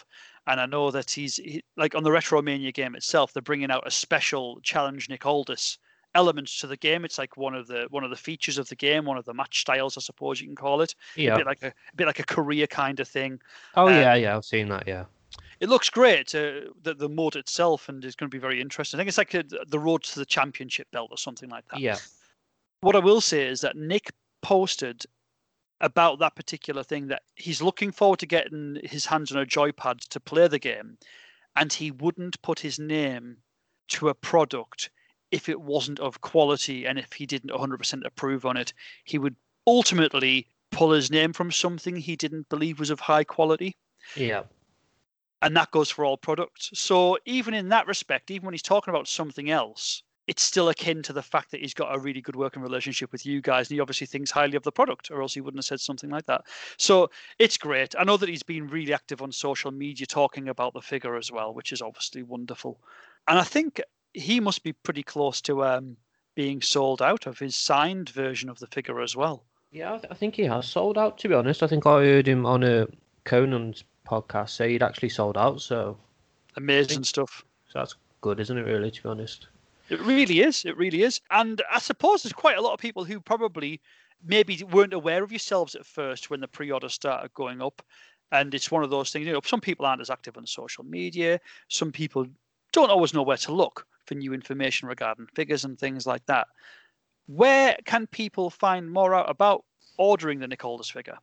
And 0.46 0.60
I 0.60 0.66
know 0.66 0.90
that 0.90 1.10
he's 1.10 1.36
he, 1.36 1.62
like 1.76 1.94
on 1.94 2.04
the 2.04 2.10
Retromania 2.10 2.72
game 2.72 2.94
itself, 2.94 3.32
they're 3.32 3.42
bringing 3.42 3.70
out 3.70 3.86
a 3.86 3.90
special 3.90 4.60
challenge 4.62 5.08
Nick 5.08 5.26
Aldis 5.26 5.78
elements 6.14 6.60
to 6.60 6.66
the 6.66 6.76
game. 6.76 7.04
It's 7.04 7.18
like 7.18 7.36
one 7.36 7.54
of 7.54 7.66
the 7.66 7.86
one 7.90 8.04
of 8.04 8.10
the 8.10 8.16
features 8.16 8.58
of 8.58 8.68
the 8.68 8.76
game, 8.76 9.04
one 9.04 9.16
of 9.16 9.24
the 9.24 9.34
match 9.34 9.60
styles, 9.60 9.98
I 9.98 10.00
suppose 10.00 10.40
you 10.40 10.46
can 10.46 10.56
call 10.56 10.80
it. 10.80 10.94
Yeah, 11.16 11.34
a 11.34 11.38
bit 11.38 11.46
like 11.46 11.62
a, 11.62 11.68
a 11.68 11.96
bit 11.96 12.06
like 12.06 12.20
a 12.20 12.26
career 12.26 12.66
kind 12.66 13.00
of 13.00 13.08
thing. 13.08 13.40
Oh 13.74 13.88
um, 13.88 13.94
yeah, 13.94 14.14
yeah, 14.14 14.36
I've 14.36 14.44
seen 14.44 14.68
that. 14.68 14.86
Yeah, 14.86 15.04
it 15.64 15.70
looks 15.70 15.88
great. 15.88 16.34
Uh, 16.34 16.60
the 16.82 16.92
the 16.94 17.08
mode 17.08 17.36
itself, 17.36 17.88
and 17.88 18.04
it's 18.04 18.14
going 18.14 18.30
to 18.30 18.34
be 18.34 18.40
very 18.40 18.60
interesting. 18.60 18.98
I 18.98 19.00
think 19.00 19.08
it's 19.08 19.18
like 19.18 19.32
a, 19.32 19.42
the 19.66 19.78
road 19.78 20.02
to 20.02 20.18
the 20.18 20.26
championship 20.26 20.90
belt 20.90 21.08
or 21.10 21.16
something 21.16 21.48
like 21.48 21.64
that. 21.70 21.80
Yeah. 21.80 21.96
What 22.82 22.94
I 22.94 22.98
will 22.98 23.22
say 23.22 23.46
is 23.46 23.62
that 23.62 23.74
Nick 23.74 24.12
posted 24.42 25.06
about 25.80 26.18
that 26.18 26.36
particular 26.36 26.82
thing 26.82 27.08
that 27.08 27.22
he's 27.36 27.62
looking 27.62 27.92
forward 27.92 28.18
to 28.18 28.26
getting 28.26 28.78
his 28.84 29.06
hands 29.06 29.32
on 29.32 29.40
a 29.40 29.46
joypad 29.46 30.00
to 30.10 30.20
play 30.20 30.46
the 30.48 30.58
game, 30.58 30.98
and 31.56 31.72
he 31.72 31.90
wouldn't 31.90 32.42
put 32.42 32.60
his 32.60 32.78
name 32.78 33.38
to 33.88 34.10
a 34.10 34.14
product 34.14 34.90
if 35.30 35.48
it 35.48 35.62
wasn't 35.62 35.98
of 35.98 36.20
quality 36.20 36.84
and 36.84 36.98
if 36.98 37.10
he 37.14 37.24
didn't 37.24 37.50
100% 37.50 38.04
approve 38.04 38.44
on 38.44 38.58
it. 38.58 38.74
He 39.04 39.16
would 39.16 39.36
ultimately 39.66 40.46
pull 40.70 40.90
his 40.90 41.10
name 41.10 41.32
from 41.32 41.50
something 41.50 41.96
he 41.96 42.16
didn't 42.16 42.50
believe 42.50 42.78
was 42.78 42.90
of 42.90 43.00
high 43.00 43.24
quality. 43.24 43.78
Yeah 44.14 44.42
and 45.44 45.56
that 45.56 45.70
goes 45.70 45.90
for 45.90 46.04
all 46.04 46.16
products. 46.16 46.70
So 46.72 47.18
even 47.26 47.52
in 47.52 47.68
that 47.68 47.86
respect, 47.86 48.30
even 48.30 48.46
when 48.46 48.54
he's 48.54 48.62
talking 48.62 48.92
about 48.92 49.06
something 49.06 49.50
else, 49.50 50.02
it's 50.26 50.42
still 50.42 50.70
akin 50.70 51.02
to 51.02 51.12
the 51.12 51.22
fact 51.22 51.50
that 51.50 51.60
he's 51.60 51.74
got 51.74 51.94
a 51.94 51.98
really 51.98 52.22
good 52.22 52.34
working 52.34 52.62
relationship 52.62 53.12
with 53.12 53.26
you 53.26 53.42
guys, 53.42 53.68
and 53.68 53.76
he 53.76 53.80
obviously 53.80 54.06
thinks 54.06 54.30
highly 54.30 54.56
of 54.56 54.62
the 54.62 54.72
product, 54.72 55.10
or 55.10 55.20
else 55.20 55.34
he 55.34 55.42
wouldn't 55.42 55.58
have 55.58 55.66
said 55.66 55.80
something 55.80 56.08
like 56.08 56.24
that. 56.24 56.40
So 56.78 57.10
it's 57.38 57.58
great. 57.58 57.94
I 57.98 58.04
know 58.04 58.16
that 58.16 58.28
he's 58.30 58.42
been 58.42 58.68
really 58.68 58.94
active 58.94 59.20
on 59.20 59.30
social 59.32 59.70
media 59.70 60.06
talking 60.06 60.48
about 60.48 60.72
the 60.72 60.80
figure 60.80 61.16
as 61.16 61.30
well, 61.30 61.52
which 61.52 61.72
is 61.72 61.82
obviously 61.82 62.22
wonderful. 62.22 62.80
And 63.28 63.38
I 63.38 63.44
think 63.44 63.82
he 64.14 64.40
must 64.40 64.62
be 64.62 64.72
pretty 64.72 65.02
close 65.02 65.42
to 65.42 65.62
um, 65.62 65.98
being 66.34 66.62
sold 66.62 67.02
out 67.02 67.26
of 67.26 67.38
his 67.38 67.54
signed 67.54 68.08
version 68.08 68.48
of 68.48 68.58
the 68.60 68.66
figure 68.68 69.02
as 69.02 69.14
well. 69.14 69.44
Yeah, 69.72 69.98
I 70.10 70.14
think 70.14 70.36
he 70.36 70.44
has 70.44 70.66
sold 70.66 70.96
out. 70.96 71.18
To 71.18 71.28
be 71.28 71.34
honest, 71.34 71.62
I 71.62 71.66
think 71.66 71.84
I 71.84 72.02
heard 72.02 72.28
him 72.28 72.46
on 72.46 72.62
a 72.62 72.86
Conan's 73.24 73.84
podcast 74.06 74.50
say 74.50 74.72
he'd 74.72 74.82
actually 74.82 75.08
sold 75.08 75.36
out. 75.36 75.60
So 75.60 75.96
amazing 76.56 77.04
stuff. 77.04 77.44
So 77.68 77.78
that's 77.78 77.94
good, 78.20 78.40
isn't 78.40 78.56
it? 78.56 78.62
Really, 78.62 78.90
to 78.90 79.02
be 79.02 79.08
honest. 79.08 79.48
It 79.90 80.00
really 80.00 80.40
is. 80.40 80.64
It 80.64 80.76
really 80.76 81.02
is. 81.02 81.20
And 81.30 81.62
I 81.70 81.78
suppose 81.78 82.22
there's 82.22 82.32
quite 82.32 82.56
a 82.56 82.62
lot 82.62 82.72
of 82.72 82.80
people 82.80 83.04
who 83.04 83.20
probably 83.20 83.80
maybe 84.26 84.62
weren't 84.72 84.94
aware 84.94 85.22
of 85.22 85.30
yourselves 85.30 85.74
at 85.74 85.84
first 85.84 86.30
when 86.30 86.40
the 86.40 86.48
pre-order 86.48 86.88
started 86.88 87.34
going 87.34 87.60
up. 87.60 87.82
And 88.32 88.54
it's 88.54 88.70
one 88.70 88.82
of 88.82 88.90
those 88.90 89.10
things. 89.10 89.26
You 89.26 89.32
know, 89.34 89.40
some 89.44 89.60
people 89.60 89.84
aren't 89.84 90.00
as 90.00 90.10
active 90.10 90.36
on 90.36 90.46
social 90.46 90.84
media. 90.84 91.38
Some 91.68 91.92
people 91.92 92.26
don't 92.72 92.90
always 92.90 93.14
know 93.14 93.22
where 93.22 93.36
to 93.36 93.52
look 93.52 93.86
for 94.06 94.14
new 94.14 94.32
information 94.32 94.88
regarding 94.88 95.26
figures 95.34 95.64
and 95.64 95.78
things 95.78 96.06
like 96.06 96.24
that. 96.26 96.48
Where 97.26 97.76
can 97.84 98.06
people 98.06 98.50
find 98.50 98.90
more 98.90 99.14
out 99.14 99.30
about 99.30 99.64
ordering 99.98 100.40
the 100.40 100.48
Nick 100.48 100.64
Aldis 100.64 100.90
figure? 100.90 101.18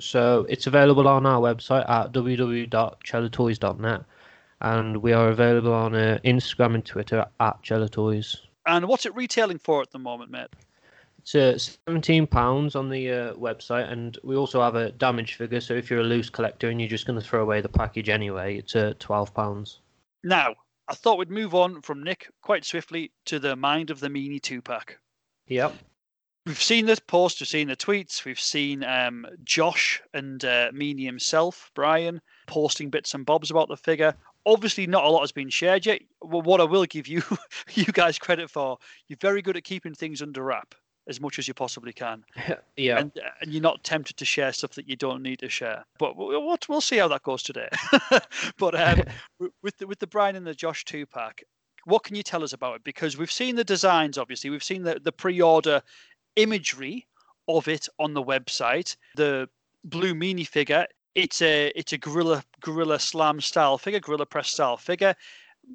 So 0.00 0.46
it's 0.48 0.66
available 0.66 1.06
on 1.06 1.26
our 1.26 1.40
website 1.40 1.88
at 1.88 2.12
www.chellatoys.net, 2.12 4.04
and 4.60 4.96
we 4.96 5.12
are 5.12 5.28
available 5.28 5.72
on 5.72 5.94
uh, 5.94 6.18
Instagram 6.24 6.74
and 6.74 6.84
Twitter 6.84 7.26
at 7.40 7.62
Chellatoys. 7.62 8.36
And 8.66 8.86
what's 8.86 9.06
it 9.06 9.14
retailing 9.14 9.58
for 9.58 9.82
at 9.82 9.90
the 9.90 9.98
moment, 9.98 10.30
mate? 10.30 10.48
It's 11.18 11.34
uh, 11.34 11.58
seventeen 11.58 12.26
pounds 12.26 12.74
on 12.74 12.88
the 12.88 13.10
uh, 13.10 13.34
website, 13.34 13.92
and 13.92 14.16
we 14.24 14.36
also 14.36 14.62
have 14.62 14.74
a 14.74 14.90
damage 14.92 15.34
figure. 15.34 15.60
So 15.60 15.74
if 15.74 15.90
you're 15.90 16.00
a 16.00 16.04
loose 16.04 16.30
collector 16.30 16.70
and 16.70 16.80
you're 16.80 16.88
just 16.88 17.06
going 17.06 17.20
to 17.20 17.24
throw 17.24 17.42
away 17.42 17.60
the 17.60 17.68
package 17.68 18.08
anyway, 18.08 18.56
it's 18.56 18.74
uh, 18.74 18.94
twelve 18.98 19.34
pounds. 19.34 19.80
Now, 20.24 20.54
I 20.88 20.94
thought 20.94 21.18
we'd 21.18 21.30
move 21.30 21.54
on 21.54 21.82
from 21.82 22.02
Nick 22.02 22.30
quite 22.42 22.64
swiftly 22.64 23.12
to 23.26 23.38
the 23.38 23.54
Mind 23.54 23.90
of 23.90 24.00
the 24.00 24.08
Meanie 24.08 24.40
two 24.40 24.62
pack. 24.62 24.98
Yep. 25.46 25.74
We've 26.46 26.62
seen 26.62 26.86
this 26.86 27.00
post, 27.00 27.40
we've 27.40 27.48
seen 27.48 27.68
the 27.68 27.76
tweets, 27.76 28.24
we've 28.24 28.40
seen 28.40 28.82
um, 28.82 29.26
Josh 29.44 30.00
and 30.14 30.42
uh, 30.44 30.70
Meanie 30.72 31.04
himself, 31.04 31.70
Brian, 31.74 32.20
posting 32.46 32.88
bits 32.88 33.12
and 33.14 33.26
bobs 33.26 33.50
about 33.50 33.68
the 33.68 33.76
figure. 33.76 34.14
Obviously, 34.46 34.86
not 34.86 35.04
a 35.04 35.08
lot 35.08 35.20
has 35.20 35.32
been 35.32 35.50
shared 35.50 35.84
yet. 35.84 36.00
Well, 36.22 36.40
what 36.40 36.62
I 36.62 36.64
will 36.64 36.86
give 36.86 37.06
you, 37.06 37.22
you 37.74 37.84
guys 37.84 38.18
credit 38.18 38.50
for, 38.50 38.78
you're 39.08 39.18
very 39.20 39.42
good 39.42 39.58
at 39.58 39.64
keeping 39.64 39.94
things 39.94 40.22
under 40.22 40.42
wrap 40.42 40.74
as 41.08 41.20
much 41.20 41.38
as 41.38 41.46
you 41.46 41.52
possibly 41.52 41.92
can. 41.92 42.24
yeah. 42.76 42.98
And, 42.98 43.12
and 43.42 43.52
you're 43.52 43.62
not 43.62 43.84
tempted 43.84 44.16
to 44.16 44.24
share 44.24 44.52
stuff 44.52 44.72
that 44.72 44.88
you 44.88 44.96
don't 44.96 45.22
need 45.22 45.40
to 45.40 45.48
share. 45.48 45.84
But 45.98 46.16
we'll, 46.16 46.56
we'll 46.68 46.80
see 46.80 46.96
how 46.96 47.08
that 47.08 47.22
goes 47.22 47.42
today. 47.42 47.68
but 48.58 48.80
um, 48.80 49.02
with 49.62 49.76
the, 49.76 49.86
with 49.86 49.98
the 49.98 50.06
Brian 50.06 50.36
and 50.36 50.46
the 50.46 50.54
Josh 50.54 50.84
two 50.86 51.04
pack, 51.04 51.42
what 51.84 52.04
can 52.04 52.14
you 52.14 52.22
tell 52.22 52.42
us 52.42 52.52
about 52.52 52.76
it? 52.76 52.84
Because 52.84 53.18
we've 53.18 53.32
seen 53.32 53.56
the 53.56 53.64
designs, 53.64 54.18
obviously, 54.18 54.50
we've 54.50 54.64
seen 54.64 54.82
the, 54.82 55.00
the 55.02 55.12
pre-order 55.12 55.82
imagery 56.42 57.06
of 57.48 57.68
it 57.68 57.88
on 57.98 58.14
the 58.14 58.22
website. 58.22 58.96
The 59.16 59.48
blue 59.84 60.14
meanie 60.14 60.46
figure, 60.46 60.86
it's 61.14 61.42
a 61.42 61.72
it's 61.74 61.92
a 61.92 61.98
gorilla 61.98 62.42
gorilla 62.60 62.98
slam 62.98 63.40
style 63.40 63.78
figure, 63.78 64.00
gorilla 64.00 64.26
press 64.26 64.50
style 64.50 64.76
figure 64.76 65.14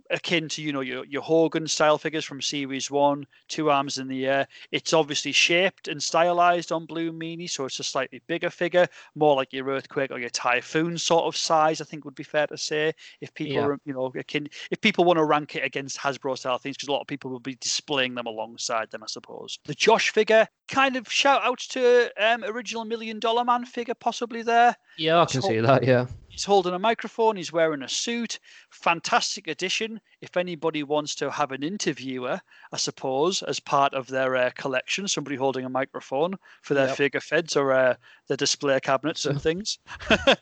akin 0.10 0.48
to 0.50 0.62
you 0.62 0.72
know 0.74 0.82
your 0.82 1.06
your 1.06 1.22
Hogan 1.22 1.68
style 1.68 1.98
figures 1.98 2.26
from 2.26 2.42
Series 2.42 2.92
One, 2.92 3.26
two 3.48 3.70
arms 3.70 3.98
in 3.98 4.08
the 4.08 4.26
air. 4.26 4.48
It's 4.72 4.94
obviously 4.94 5.32
shaped 5.32 5.88
and 5.88 6.02
stylized 6.02 6.72
on 6.72 6.86
Blue 6.86 7.12
Meanie, 7.12 7.50
so 7.50 7.66
it's 7.66 7.80
a 7.80 7.84
slightly 7.84 8.22
bigger 8.28 8.50
figure, 8.50 8.88
more 9.16 9.36
like 9.36 9.54
your 9.54 9.68
Earthquake 9.68 10.12
or 10.12 10.20
your 10.20 10.30
Typhoon 10.30 10.98
sort 10.98 11.26
of 11.26 11.36
size. 11.36 11.82
I 11.82 11.86
think 11.86 12.06
would 12.06 12.16
be 12.16 12.24
fair 12.24 12.48
to 12.48 12.58
say 12.58 12.94
if 13.22 13.34
people 13.34 13.56
Yeah. 13.56 13.76
you 13.86 13.94
know 13.94 14.12
akin 14.18 14.48
if 14.72 14.82
people 14.82 15.06
want 15.06 15.18
to 15.18 15.26
rank 15.26 15.56
it 15.56 15.64
against 15.64 15.98
Hasbro 15.98 16.38
style 16.38 16.58
things, 16.58 16.78
because 16.78 16.90
a 16.90 16.92
lot 16.92 17.02
of 17.02 17.08
people 17.08 17.32
will 17.32 17.40
be 17.40 17.56
displaying 17.56 18.16
them 18.16 18.26
alongside 18.28 18.92
them, 18.92 19.04
I 19.04 19.08
suppose. 19.08 19.60
The 19.66 19.74
Josh 19.74 20.10
figure, 20.12 20.48
kind 20.68 20.96
of 20.96 21.12
shout 21.12 21.42
outs 21.44 21.68
to 21.70 22.12
um, 22.18 22.44
original 22.44 22.86
Million 22.86 23.20
Dollar 23.20 23.44
Man 23.44 23.66
figure, 23.66 23.94
possibly 23.94 24.42
there. 24.42 24.76
Yeah, 24.98 25.22
I 25.22 25.26
can 25.26 25.42
see 25.42 25.60
that. 25.60 25.84
Yeah. 25.84 26.08
He's 26.36 26.44
holding 26.44 26.74
a 26.74 26.80
microphone. 26.80 27.38
He's 27.38 27.54
wearing 27.54 27.82
a 27.82 27.88
suit. 27.88 28.40
Fantastic 28.70 29.48
addition. 29.48 30.02
If 30.20 30.36
anybody 30.36 30.84
wants 30.84 31.16
to 31.16 31.32
have 31.32 31.54
an 31.54 31.64
interviewer, 31.64 32.42
I 32.74 32.78
suppose, 32.78 33.42
as 33.42 33.62
part 33.62 33.94
of 33.94 34.08
their 34.08 34.36
uh, 34.36 34.50
collection, 34.54 35.08
somebody 35.08 35.38
holding 35.38 35.64
a 35.64 35.70
microphone 35.70 36.36
for 36.62 36.74
their 36.74 36.88
Yep. 36.88 36.98
figure 36.98 37.20
feds 37.22 37.56
or 37.56 37.72
uh, 37.72 37.96
their 38.28 38.36
display 38.36 38.82
cabinets 38.82 39.26
and 39.26 39.42
things. 39.48 39.80
uh, 40.10 40.36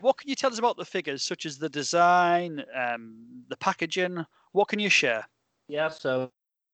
what 0.00 0.16
can 0.16 0.30
you 0.30 0.34
tell 0.34 0.50
us 0.50 0.58
about 0.58 0.78
the 0.78 0.86
figures, 0.86 1.22
such 1.22 1.44
as 1.44 1.58
the 1.58 1.68
design, 1.68 2.64
um, 2.74 3.44
the 3.50 3.58
packaging? 3.58 4.24
What 4.52 4.68
can 4.68 4.78
you 4.78 4.88
share? 4.88 5.28
Yeah, 5.68 5.90
so 5.90 6.30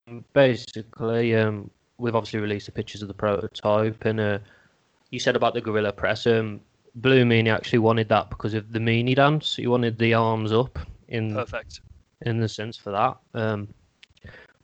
um, 0.07 0.23
basically, 0.31 1.35
um, 1.35 1.69
we've 1.97 2.15
obviously 2.15 2.39
released 2.39 2.67
the 2.67 2.71
pictures 2.71 3.01
of 3.01 3.09
the 3.09 3.13
prototype, 3.13 4.05
and 4.05 4.21
uh, 4.21 4.39
you 5.09 5.19
said 5.19 5.35
about 5.35 5.53
the 5.53 5.59
Gorilla 5.59 5.91
Press. 5.91 6.25
Um, 6.25 6.61
Blue 6.95 7.23
Meanie 7.23 7.53
actually 7.53 7.79
wanted 7.79 8.09
that 8.09 8.29
because 8.29 8.53
of 8.53 8.71
the 8.71 8.79
Meanie 8.79 9.15
dance. 9.15 9.55
He 9.55 9.67
wanted 9.67 9.97
the 9.97 10.13
arms 10.13 10.51
up 10.51 10.79
in 11.07 11.33
Perfect. 11.33 11.81
in 12.21 12.39
the 12.39 12.47
sense 12.47 12.77
for 12.77 12.91
that. 12.91 13.17
Um, 13.33 13.67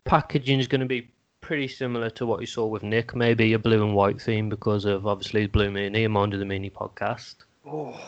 packaging 0.04 0.60
is 0.60 0.68
going 0.68 0.82
to 0.82 0.88
be 0.88 1.10
pretty 1.42 1.68
similar 1.68 2.10
to 2.12 2.26
what 2.26 2.42
you 2.42 2.46
saw 2.46 2.66
with 2.66 2.84
Nick, 2.84 3.16
maybe 3.16 3.54
a 3.54 3.60
blue 3.60 3.84
and 3.84 3.96
white 3.96 4.22
theme 4.22 4.50
because 4.50 4.86
of 4.86 5.08
obviously 5.08 5.48
Blue 5.48 5.70
Meanie 5.70 6.06
and 6.06 6.14
Mind 6.14 6.34
of 6.34 6.40
the 6.40 6.46
Meanie 6.46 6.72
podcast. 6.72 7.36
Oh, 7.66 8.00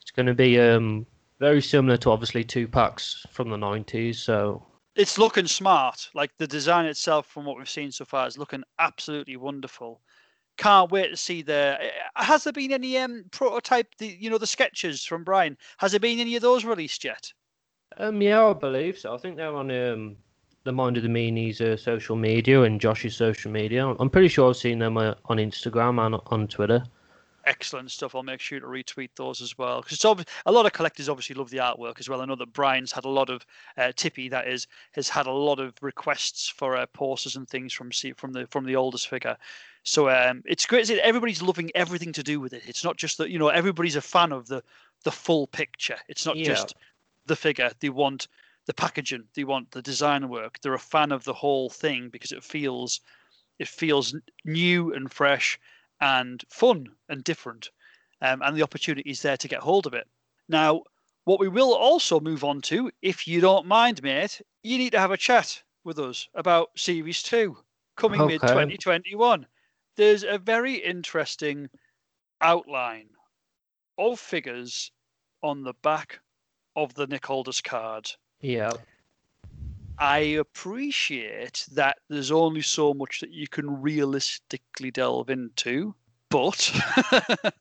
It's 0.00 0.10
going 0.10 0.26
to 0.26 0.34
be 0.34 0.58
um, 0.58 1.06
very 1.38 1.60
similar 1.60 1.96
to 1.98 2.10
obviously 2.10 2.44
two 2.44 2.66
packs 2.66 3.26
from 3.30 3.50
the 3.50 3.56
90s, 3.56 4.16
so 4.16 4.62
it's 4.96 5.18
looking 5.18 5.46
smart. 5.46 6.08
Like 6.14 6.30
the 6.38 6.46
design 6.46 6.86
itself, 6.86 7.26
from 7.26 7.44
what 7.44 7.56
we've 7.56 7.68
seen 7.68 7.92
so 7.92 8.04
far, 8.04 8.26
is 8.26 8.38
looking 8.38 8.62
absolutely 8.78 9.36
wonderful. 9.36 10.00
Can't 10.60 10.92
wait 10.92 11.08
to 11.08 11.16
see 11.16 11.40
the. 11.40 11.78
uh, 12.16 12.22
Has 12.22 12.44
there 12.44 12.52
been 12.52 12.70
any 12.70 12.98
um 12.98 13.24
prototype? 13.30 13.94
The 13.96 14.14
you 14.20 14.28
know 14.28 14.36
the 14.36 14.46
sketches 14.46 15.02
from 15.02 15.24
Brian. 15.24 15.56
Has 15.78 15.92
there 15.92 16.00
been 16.00 16.20
any 16.20 16.36
of 16.36 16.42
those 16.42 16.66
released 16.66 17.02
yet? 17.02 17.32
Um, 17.96 18.20
yeah, 18.20 18.44
I 18.44 18.52
believe 18.52 18.98
so. 18.98 19.14
I 19.14 19.18
think 19.18 19.36
they're 19.36 19.56
on 19.56 19.70
um, 19.70 20.16
the 20.64 20.72
Mind 20.72 20.98
of 20.98 21.02
the 21.02 21.08
Meanies 21.08 21.62
uh, 21.62 21.78
social 21.78 22.14
media 22.14 22.62
and 22.64 22.78
Josh's 22.78 23.16
social 23.16 23.50
media. 23.50 23.88
I'm 23.88 24.10
pretty 24.10 24.28
sure 24.28 24.50
I've 24.50 24.56
seen 24.56 24.78
them 24.78 24.98
uh, 24.98 25.14
on 25.24 25.38
Instagram 25.38 26.04
and 26.04 26.20
on 26.26 26.46
Twitter. 26.46 26.84
Excellent 27.46 27.90
stuff. 27.90 28.14
I'll 28.14 28.22
make 28.22 28.40
sure 28.40 28.60
to 28.60 28.66
retweet 28.66 29.08
those 29.16 29.40
as 29.40 29.56
well 29.56 29.80
because 29.80 29.94
it's 29.94 30.04
obvi- 30.04 30.28
a 30.44 30.52
lot 30.52 30.66
of 30.66 30.74
collectors 30.74 31.08
obviously 31.08 31.34
love 31.36 31.48
the 31.48 31.56
artwork 31.56 31.98
as 31.98 32.06
well. 32.06 32.20
I 32.20 32.26
know 32.26 32.36
that 32.36 32.52
Brian's 32.52 32.92
had 32.92 33.06
a 33.06 33.08
lot 33.08 33.30
of 33.30 33.46
uh, 33.78 33.92
Tippy 33.96 34.28
that 34.28 34.46
is 34.46 34.66
has 34.92 35.08
had 35.08 35.26
a 35.26 35.32
lot 35.32 35.58
of 35.58 35.72
requests 35.80 36.48
for 36.48 36.76
uh, 36.76 36.84
posters 36.92 37.36
and 37.36 37.48
things 37.48 37.72
from 37.72 37.90
from 38.14 38.32
the 38.34 38.46
from 38.48 38.66
the 38.66 38.76
Aldis 38.76 39.06
figure. 39.06 39.38
So 39.82 40.08
um, 40.10 40.42
it's 40.46 40.66
great. 40.66 40.86
that 40.88 41.04
Everybody's 41.04 41.42
loving 41.42 41.70
everything 41.74 42.12
to 42.12 42.22
do 42.22 42.40
with 42.40 42.52
it. 42.52 42.62
It's 42.66 42.84
not 42.84 42.96
just 42.96 43.18
that 43.18 43.30
you 43.30 43.38
know 43.38 43.48
everybody's 43.48 43.96
a 43.96 44.00
fan 44.02 44.32
of 44.32 44.46
the 44.48 44.62
the 45.04 45.12
full 45.12 45.46
picture. 45.46 45.98
It's 46.08 46.26
not 46.26 46.38
Yeah. 46.38 46.42
just 46.42 46.74
the 47.26 47.36
figure. 47.36 47.70
They 47.80 47.88
want 47.90 48.28
the 48.66 48.74
packaging. 48.74 49.28
They 49.34 49.44
want 49.44 49.70
the 49.70 49.82
design 49.82 50.28
work. 50.28 50.60
They're 50.60 50.74
a 50.74 50.78
fan 50.78 51.12
of 51.12 51.24
the 51.24 51.32
whole 51.34 51.70
thing 51.70 52.10
because 52.10 52.32
it 52.32 52.44
feels 52.44 53.00
it 53.58 53.68
feels 53.68 54.14
new 54.44 54.92
and 54.92 55.12
fresh 55.12 55.58
and 56.00 56.44
fun 56.48 56.96
and 57.08 57.22
different. 57.22 57.70
Um, 58.20 58.42
and 58.42 58.56
the 58.56 58.62
opportunity 58.62 59.08
is 59.10 59.22
there 59.22 59.36
to 59.36 59.48
get 59.48 59.60
hold 59.60 59.86
of 59.86 59.94
it. 59.94 60.08
Now, 60.48 60.82
what 61.24 61.40
we 61.40 61.48
will 61.48 61.74
also 61.74 62.20
move 62.20 62.44
on 62.44 62.60
to, 62.62 62.90
if 63.02 63.26
you 63.28 63.40
don't 63.40 63.66
mind, 63.66 64.02
mate, 64.02 64.40
you 64.62 64.78
need 64.78 64.90
to 64.92 64.98
have 65.00 65.10
a 65.10 65.16
chat 65.16 65.62
with 65.84 65.98
us 65.98 66.28
about 66.34 66.78
Series 66.78 67.22
2 67.22 67.56
coming 67.96 68.26
Okay. 68.26 68.26
mid 68.26 68.46
2021. 68.46 69.46
There's 69.96 70.24
a 70.24 70.38
very 70.38 70.74
interesting 70.74 71.68
outline 72.40 73.08
of 73.98 74.18
figures 74.18 74.90
on 75.42 75.62
the 75.62 75.74
back 75.82 76.20
of 76.76 76.94
the 76.94 77.06
Nick 77.06 77.28
Aldis 77.28 77.60
card. 77.60 78.10
Yeah. 78.40 78.72
I 79.98 80.18
appreciate 80.18 81.66
that 81.72 81.98
there's 82.08 82.30
only 82.30 82.62
so 82.62 82.94
much 82.94 83.20
that 83.20 83.32
you 83.32 83.46
can 83.46 83.82
realistically 83.82 84.90
delve 84.90 85.28
into, 85.28 85.94
but 86.30 86.72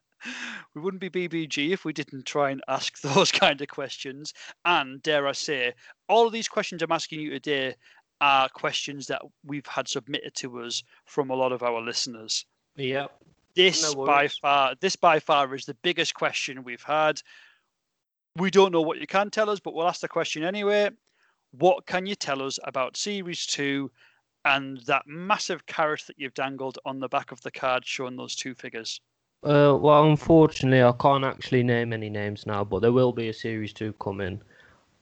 we 0.73 0.81
wouldn't 0.81 1.01
be 1.01 1.09
BBG 1.09 1.71
if 1.71 1.83
we 1.83 1.91
didn't 1.91 2.25
try 2.25 2.51
and 2.51 2.63
ask 2.69 3.01
those 3.01 3.31
kind 3.31 3.59
of 3.61 3.67
questions. 3.67 4.33
And 4.63 5.03
dare 5.03 5.27
I 5.27 5.33
say, 5.33 5.73
all 6.07 6.27
of 6.27 6.33
these 6.33 6.47
questions 6.47 6.81
I'm 6.81 6.91
asking 6.93 7.19
you 7.19 7.31
today 7.31 7.75
are 8.21 8.49
questions 8.49 9.07
that 9.07 9.21
we've 9.45 9.65
had 9.65 9.87
submitted 9.87 10.35
to 10.35 10.61
us 10.61 10.83
from 11.05 11.29
a 11.29 11.35
lot 11.35 11.51
of 11.51 11.63
our 11.63 11.81
listeners. 11.81 12.45
Yeah. 12.75 13.07
This 13.55 13.93
No 13.93 14.05
by 14.05 14.27
far, 14.27 14.75
this 14.79 14.95
by 14.95 15.19
far 15.19 15.53
is 15.55 15.65
the 15.65 15.73
biggest 15.75 16.13
question 16.13 16.63
we've 16.63 16.83
had. 16.83 17.21
We 18.35 18.51
don't 18.51 18.71
know 18.71 18.81
what 18.81 18.99
you 18.99 19.07
can 19.07 19.29
tell 19.29 19.49
us, 19.49 19.59
but 19.59 19.73
we'll 19.73 19.87
ask 19.87 20.01
the 20.01 20.07
question 20.07 20.43
anyway. 20.43 20.89
What 21.51 21.85
can 21.85 22.05
you 22.05 22.15
tell 22.15 22.41
us 22.41 22.59
about 22.63 22.95
Series 22.95 23.45
2 23.47 23.89
and 24.45 24.77
that 24.85 25.07
massive 25.07 25.65
carrot 25.65 26.03
that 26.07 26.19
you've 26.19 26.33
dangled 26.33 26.77
on 26.85 26.99
the 26.99 27.09
back 27.09 27.31
of 27.31 27.41
the 27.41 27.51
card 27.51 27.85
showing 27.85 28.15
those 28.15 28.35
two 28.35 28.53
figures? 28.53 29.01
Uh, 29.43 29.75
well, 29.79 30.05
unfortunately, 30.09 30.83
I 30.83 30.91
can't 30.99 31.23
actually 31.23 31.63
name 31.63 31.93
any 31.93 32.09
names 32.09 32.45
now, 32.45 32.63
but 32.63 32.79
there 32.79 32.91
will 32.91 33.13
be 33.13 33.29
a 33.29 33.33
series 33.33 33.73
two 33.73 33.93
coming. 33.93 34.41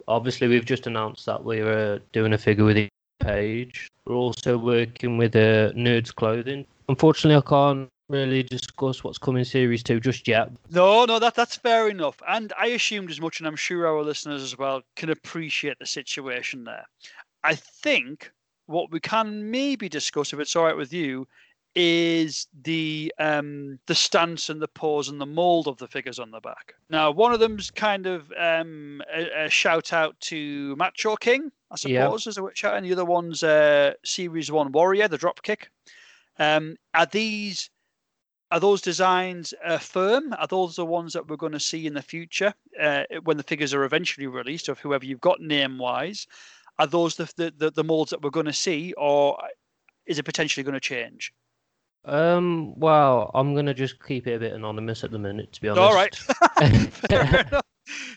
Obviously, 0.08 0.48
we've 0.48 0.66
just 0.66 0.88
announced 0.88 1.26
that 1.26 1.44
we're 1.44 1.96
uh, 1.96 2.00
doing 2.14 2.34
a 2.34 2.38
figure 2.38 2.64
with 2.64 2.78
each 2.78 2.92
page. 3.28 3.90
We're 4.06 4.16
also 4.16 4.58
working 4.58 5.18
with 5.18 5.36
uh, 5.36 5.72
Nerds 5.74 6.16
Clothing. 6.16 6.66
Unfortunately, 6.88 7.38
I 7.38 7.48
can't 7.48 7.90
really 8.10 8.44
discuss 8.44 9.04
what's 9.04 9.18
coming 9.18 9.44
series 9.44 9.84
two 9.84 10.00
just 10.00 10.28
yet. 10.28 10.50
No, 10.72 11.04
no, 11.06 11.20
that 11.20 11.36
that's 11.36 11.58
fair 11.58 11.90
enough. 11.90 12.22
And 12.28 12.54
I 12.58 12.68
assumed 12.68 13.12
as 13.12 13.20
much, 13.20 13.40
and 13.40 13.48
I'm 13.48 13.58
sure 13.58 13.86
our 13.86 14.02
listeners 14.02 14.42
as 14.42 14.58
well 14.58 14.82
can 14.96 15.10
appreciate 15.10 15.78
the 15.80 15.86
situation 15.86 16.64
there. 16.64 16.86
I 17.44 17.56
think 17.56 18.32
what 18.68 18.92
we 18.92 19.00
can 19.00 19.52
maybe 19.52 19.90
discuss, 19.90 20.34
if 20.34 20.40
it's 20.40 20.56
all 20.56 20.66
right 20.66 20.78
with 20.78 20.94
you, 20.94 21.28
is 21.76 22.48
the 22.64 23.14
um, 23.20 23.80
the 23.86 23.96
stance 23.96 24.50
and 24.50 24.62
the 24.62 24.68
pose 24.68 25.10
and 25.10 25.22
the 25.22 25.26
mold 25.26 25.68
of 25.68 25.78
the 25.78 25.88
figures 25.88 26.18
on 26.18 26.32
the 26.32 26.40
back. 26.40 26.74
Now, 26.90 27.12
one 27.12 27.34
of 27.34 27.40
them's 27.40 27.70
kind 27.70 28.08
of 28.08 28.32
um, 28.38 29.02
a, 29.14 29.46
a 29.46 29.50
shout 29.50 29.94
out 29.94 30.20
to 30.22 30.76
Macho 30.76 31.16
King, 31.16 31.52
I 31.70 31.76
Yeah. 31.80 32.06
suppose, 32.06 32.28
is 32.28 32.38
a 32.38 32.50
shout, 32.56 32.76
and 32.76 32.86
the 32.86 32.94
other 32.94 33.06
one's 33.06 33.44
uh, 33.44 33.94
Series 34.04 34.52
One 34.52 34.72
Warrior, 34.72 35.08
the 35.08 35.18
drop 35.18 35.44
kick. 35.44 35.70
Um, 36.40 36.78
are 36.94 37.06
these 37.06 37.70
are 38.50 38.60
those 38.60 38.82
designs 38.82 39.54
uh, 39.64 39.78
firm? 39.78 40.34
Are 40.40 40.48
those 40.48 40.78
the 40.78 40.86
ones 40.86 41.14
that 41.14 41.28
we're 41.28 41.36
going 41.36 41.52
to 41.52 41.60
see 41.60 41.86
in 41.86 41.94
the 41.94 42.02
future 42.02 42.54
uh, 42.82 43.04
when 43.24 43.38
the 43.38 43.44
figures 43.44 43.74
are 43.74 43.84
eventually 43.84 44.26
released, 44.26 44.70
of 44.70 44.80
whoever 44.80 45.06
you've 45.06 45.22
got 45.22 45.42
name 45.42 45.78
wise? 45.78 46.26
Are 46.80 46.88
those 46.88 47.16
the, 47.16 47.32
the, 47.36 47.54
the, 47.58 47.72
the 47.72 47.84
molds 47.84 48.12
that 48.12 48.22
we're 48.22 48.30
going 48.30 48.46
to 48.46 48.54
see, 48.54 48.94
or 48.98 49.38
is 50.06 50.18
it 50.18 50.24
potentially 50.24 50.64
going 50.64 50.76
to 50.76 50.80
change? 50.80 51.34
Um, 52.08 52.74
well, 52.80 53.32
I'm 53.36 53.54
gonna 53.54 53.74
just 53.74 54.02
keep 54.04 54.28
it 54.28 54.34
a 54.34 54.40
bit 54.40 54.54
anonymous 54.54 55.04
at 55.04 55.12
the 55.12 55.20
minute, 55.20 55.52
to 55.54 55.62
be 55.62 55.68
honest. 55.68 55.82
All 55.82 55.94
right. 55.94 56.16
Fair 57.10 57.42
enough. 57.48 57.66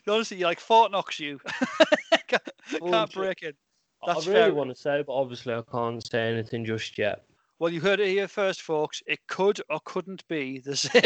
Honestly, 0.09 0.37
you're 0.39 0.49
like 0.49 0.61
Fort 0.61 0.93
Knox, 0.93 1.19
you 1.19 1.41
can't, 2.29 2.43
Well, 2.81 2.93
can't 2.93 3.13
break 3.13 3.43
it. 3.43 3.57
I 4.03 4.13
really 4.15 4.25
fair. 4.25 4.55
want 4.55 4.71
to 4.71 4.77
say, 4.77 5.03
but 5.07 5.13
obviously 5.13 5.53
I 5.55 5.63
can't 5.71 6.05
say 6.07 6.33
anything 6.33 6.65
just 6.65 6.97
yet. 6.97 7.25
Well, 7.59 7.71
you 7.71 7.81
heard 7.81 8.01
it 8.01 8.09
here 8.09 8.29
first, 8.29 8.63
folks. 8.63 9.03
It 9.07 9.19
could 9.27 9.61
or 9.69 9.81
couldn't 9.85 10.27
be 10.29 10.61
the 10.61 10.77
same. 10.77 11.03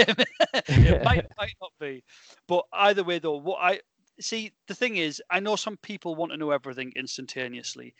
it 0.69 1.05
might, 1.05 1.27
might 1.37 1.55
not 1.61 1.73
be. 1.81 2.05
But 2.47 2.65
either 2.73 3.03
way, 3.03 3.19
though, 3.19 3.39
what 3.39 3.59
I 3.61 3.81
see 4.21 4.53
the 4.69 4.75
thing 4.75 4.97
is, 4.97 5.21
I 5.31 5.41
know 5.41 5.57
some 5.57 5.77
people 5.79 6.15
want 6.15 6.31
to 6.33 6.39
know 6.39 6.53
everything 6.53 6.93
instantaneously. 6.95 7.95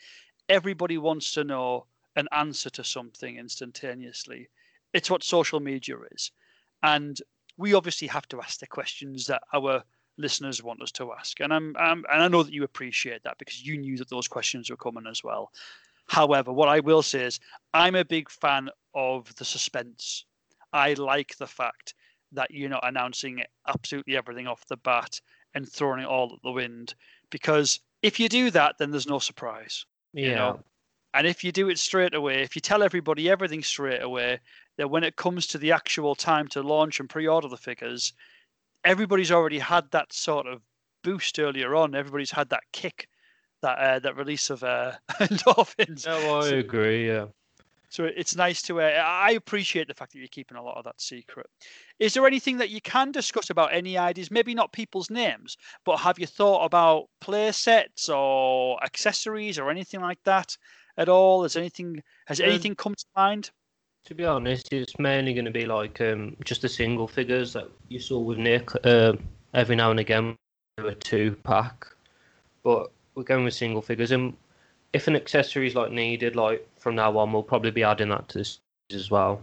Everybody 0.47 0.97
wants 0.97 1.33
to 1.33 1.43
know 1.43 1.87
an 2.15 2.29
answer 2.31 2.69
to 2.69 2.83
something 2.83 3.37
instantaneously. 3.37 4.47
It's 4.95 5.09
what 5.09 5.23
social 5.23 5.59
media 5.59 5.97
is. 6.11 6.31
And 6.81 7.19
we 7.57 7.73
obviously 7.73 8.07
have 8.07 8.27
to 8.29 8.41
ask 8.41 8.59
the 8.59 8.67
questions 8.67 9.27
that 9.27 9.43
our 9.53 9.83
listeners 10.17 10.63
want 10.63 10.81
us 10.81 10.91
to 10.93 11.11
ask. 11.13 11.39
And 11.39 11.53
I'm, 11.53 11.75
I'm 11.77 12.05
and 12.11 12.23
I 12.23 12.27
know 12.27 12.43
that 12.43 12.53
you 12.53 12.63
appreciate 12.63 13.23
that 13.23 13.37
because 13.37 13.65
you 13.65 13.77
knew 13.77 13.97
that 13.97 14.09
those 14.09 14.27
questions 14.27 14.69
were 14.69 14.77
coming 14.77 15.05
as 15.09 15.23
well. 15.23 15.51
However, 16.07 16.53
what 16.53 16.69
I 16.69 16.79
will 16.79 17.01
say 17.01 17.23
is 17.23 17.39
I'm 17.73 17.95
a 17.95 18.05
big 18.05 18.29
fan 18.29 18.69
of 18.93 19.33
the 19.35 19.45
suspense. 19.45 20.25
I 20.71 20.93
like 20.93 21.35
the 21.37 21.47
fact 21.47 21.93
that 22.31 22.51
you're 22.51 22.69
not 22.69 22.87
announcing 22.87 23.43
absolutely 23.67 24.15
everything 24.15 24.47
off 24.47 24.67
the 24.67 24.77
bat 24.77 25.19
and 25.53 25.67
throwing 25.67 26.01
it 26.01 26.07
all 26.07 26.33
at 26.33 26.41
the 26.43 26.51
wind 26.51 26.95
because 27.29 27.79
if 28.01 28.19
you 28.19 28.29
do 28.29 28.51
that, 28.51 28.75
then 28.77 28.91
there's 28.91 29.07
no 29.07 29.19
surprise. 29.19 29.85
Yeah. 30.13 30.27
You 30.27 30.35
know? 30.35 30.59
And 31.13 31.25
if 31.25 31.43
you 31.43 31.51
do 31.51 31.69
it 31.69 31.79
straight 31.79 32.13
away, 32.13 32.41
if 32.41 32.55
you 32.55 32.61
tell 32.61 32.83
everybody 32.83 33.29
everything 33.29 33.63
straight 33.63 34.01
away, 34.01 34.39
then 34.77 34.89
when 34.89 35.03
it 35.03 35.15
comes 35.15 35.47
to 35.47 35.57
the 35.57 35.71
actual 35.71 36.15
time 36.15 36.47
to 36.49 36.61
launch 36.61 36.99
and 36.99 37.09
pre-order 37.09 37.47
the 37.47 37.57
figures, 37.57 38.13
everybody's 38.83 39.31
already 39.31 39.59
had 39.59 39.89
that 39.91 40.11
sort 40.13 40.47
of 40.47 40.61
boost 41.03 41.39
earlier 41.39 41.75
on. 41.75 41.95
Everybody's 41.95 42.31
had 42.31 42.49
that 42.49 42.63
kick, 42.71 43.07
that 43.61 43.77
uh, 43.77 43.99
that 43.99 44.15
release 44.17 44.49
of 44.49 44.63
uh, 44.63 44.93
endorphins. 45.19 46.05
No, 46.05 46.39
I 46.39 46.49
So- 46.49 46.57
agree. 46.57 47.07
Yeah. 47.07 47.25
So 47.89 48.03
it's 48.03 48.35
nice 48.35 48.61
to. 48.63 48.81
Uh, 48.81 49.03
I 49.05 49.31
appreciate 49.31 49.87
the 49.87 49.93
fact 49.93 50.11
that 50.11 50.19
you're 50.19 50.27
keeping 50.27 50.57
a 50.57 50.61
lot 50.63 50.75
of 50.75 50.83
that 50.83 50.99
secret. 50.99 51.45
Is 51.99 52.13
there 52.13 52.27
anything 52.27 52.57
that 52.57 52.69
you 52.69 52.81
can 52.81 53.11
discuss 53.13 53.49
about 53.51 53.73
any 53.73 53.97
ideas? 53.97 54.29
Maybe 54.29 54.53
not 54.53 54.73
people's 54.73 55.09
names, 55.09 55.55
but 55.85 55.97
have 55.97 56.19
you 56.19 56.25
thought 56.25 56.65
about 56.65 57.05
play 57.21 57.53
sets 57.53 58.09
or 58.09 58.83
accessories 58.83 59.57
or 59.57 59.69
anything 59.69 60.01
like 60.01 60.21
that 60.25 60.57
at 60.97 61.07
all? 61.07 61.43
Has 61.43 61.55
anything 61.55 62.03
has 62.25 62.41
Um, 62.41 62.47
anything 62.47 62.75
come 62.75 62.95
to 62.95 63.05
mind? 63.15 63.51
To 64.05 64.13
be 64.13 64.23
honest, 64.23 64.71
it's 64.71 64.99
mainly 64.99 65.33
going 65.33 65.45
to 65.45 65.51
be 65.51 65.65
like 65.65 65.99
um, 65.99 66.37
just 66.43 66.61
the 66.61 66.69
single 66.69 67.07
figures 67.07 67.53
that 67.53 67.67
you 67.89 67.99
saw 67.99 68.19
with 68.19 68.37
Nick. 68.37 68.69
Uh, 68.85 69.13
every 69.55 69.75
now 69.75 69.89
and 69.89 69.99
again, 69.99 70.37
a 70.77 70.93
two 70.93 71.35
pack, 71.43 71.87
but 72.61 72.91
we're 73.15 73.23
going 73.23 73.45
with 73.45 73.55
single 73.55 73.81
figures. 73.81 74.11
And 74.11 74.35
if 74.93 75.07
an 75.07 75.15
accessory 75.15 75.65
is 75.65 75.73
like 75.73 75.91
needed, 75.91 76.35
like 76.35 76.67
from 76.77 76.93
now 76.93 77.17
on, 77.17 77.33
we'll 77.33 77.41
probably 77.41 77.71
be 77.71 77.83
adding 77.83 78.09
that 78.09 78.29
to 78.29 78.37
this 78.37 78.59
as 78.93 79.09
well. 79.09 79.41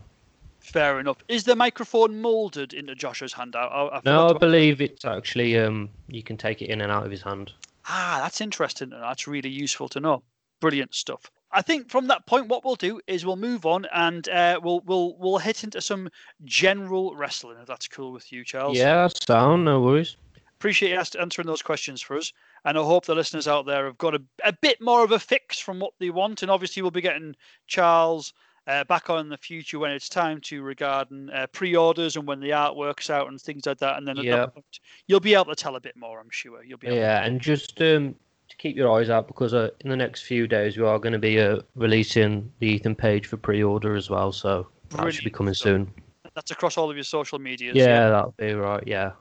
Fair 0.61 1.01
enough. 1.01 1.19
Is 1.27 1.43
the 1.43 1.57
microphone 1.57 2.21
molded 2.21 2.73
into 2.73 2.95
Joshua's 2.95 3.33
hand? 3.33 3.57
I, 3.57 3.65
I, 3.65 4.01
No, 4.05 4.29
I 4.29 4.39
believe 4.39 4.81
it's 4.81 5.05
actually 5.05 5.59
um, 5.59 5.91
you 6.07 6.23
can 6.23 6.37
take 6.37 6.63
it 6.63 6.67
in 6.67 6.83
and 6.83 6.93
out 6.93 7.05
of 7.05 7.11
his 7.11 7.23
hand. 7.23 7.53
Ah, 7.87 8.21
that's 8.23 8.41
interesting. 8.41 8.93
and 8.93 9.03
That's 9.03 9.27
really 9.27 9.51
useful 9.51 9.89
to 9.89 9.99
know. 9.99 10.23
Brilliant 10.61 10.95
stuff. 10.95 11.33
I 11.53 11.63
think 11.63 11.91
from 11.91 12.07
that 12.07 12.27
point, 12.27 12.49
what 12.49 12.65
we'll 12.65 12.77
do 12.77 13.01
is 13.07 13.27
we'll 13.27 13.37
move 13.37 13.67
on 13.67 13.87
and 13.93 14.29
uh, 14.29 14.61
we'll 14.63 14.81
we'll 14.81 15.17
we'll 15.19 15.39
hit 15.39 15.65
into 15.65 15.81
some 15.81 16.09
general 16.45 17.15
wrestling. 17.15 17.59
If 17.61 17.67
that's 17.67 17.89
cool 17.89 18.13
with 18.13 18.33
you, 18.33 18.45
Charles. 18.45 18.79
Yeah, 18.79 19.09
sound, 19.27 19.65
no 19.65 19.81
worries. 19.81 20.17
Appreciate 20.59 20.93
you 20.93 21.21
answering 21.21 21.47
those 21.47 21.63
questions 21.63 22.01
for 22.01 22.17
us, 22.17 22.33
and 22.65 22.79
I 22.79 22.83
hope 22.83 23.05
the 23.05 23.15
listeners 23.15 23.49
out 23.49 23.67
there 23.67 23.85
have 23.87 23.99
got 23.99 24.15
a, 24.15 24.23
a 24.45 24.53
bit 24.53 24.81
more 24.81 25.03
of 25.03 25.11
a 25.11 25.19
fix 25.19 25.59
from 25.59 25.81
what 25.81 25.93
they 25.99 26.11
want. 26.11 26.43
And 26.43 26.51
obviously, 26.51 26.83
we'll 26.83 26.93
be 26.93 27.01
getting 27.01 27.35
Charles 27.67 28.33
uh, 28.67 28.85
back 28.85 29.11
on 29.11 29.19
in 29.21 29.29
the 29.29 29.37
future 29.37 29.79
when 29.79 29.91
it's 29.91 30.09
time 30.09 30.41
to 30.43 30.63
regarding 30.63 31.31
uh, 31.31 31.49
pre-orders 31.49 32.17
and 32.17 32.27
when 32.27 32.41
the 32.41 32.51
artwork's 32.51 33.11
out 33.11 33.29
and 33.29 33.41
things 33.41 33.67
like 33.67 33.79
that. 33.79 33.99
And 33.99 34.07
then 34.07 34.19
Yeah. 34.19 34.47
point, 34.47 34.81
you'll 35.09 35.21
be 35.21 35.35
able 35.35 35.47
to 35.47 35.57
tell 35.57 35.77
a 35.77 35.81
bit 35.81 35.97
more. 35.97 36.21
I'm 36.21 36.31
sure 36.31 36.63
you'll 36.63 36.79
be. 36.79 36.87
Able 36.87 36.97
Yeah, 36.97 37.25
and 37.25 37.41
just 37.41 37.81
um, 37.83 38.15
to 38.53 38.59
keep 38.59 38.77
your 38.77 38.93
eyes 38.93 39.09
out 39.09 39.27
because 39.27 39.55
uh, 39.55 39.71
in 39.81 39.89
the 39.89 39.97
next 39.97 40.23
few 40.23 40.47
days 40.47 40.77
we 40.77 40.85
are 40.85 40.99
going 40.99 41.15
to 41.15 41.19
be 41.19 41.41
uh, 41.41 41.61
releasing 41.75 42.53
the 42.59 42.67
Ethan 42.67 42.95
Page 42.95 43.27
for 43.27 43.39
pre-order 43.39 43.97
as 43.97 44.11
well, 44.11 44.31
so 44.31 44.69
that 44.91 45.13
should 45.13 45.25
be 45.25 45.31
coming 45.31 45.55
soon. 45.55 45.91
That's 46.35 46.51
across 46.51 46.77
all 46.77 46.91
of 46.91 46.97
your 46.97 47.05
social 47.05 47.39
medias. 47.39 47.75
Yeah, 47.75 48.11
that'll 48.11 48.35
be 48.37 48.53
right. 48.53 48.85
Yeah. 48.87 49.13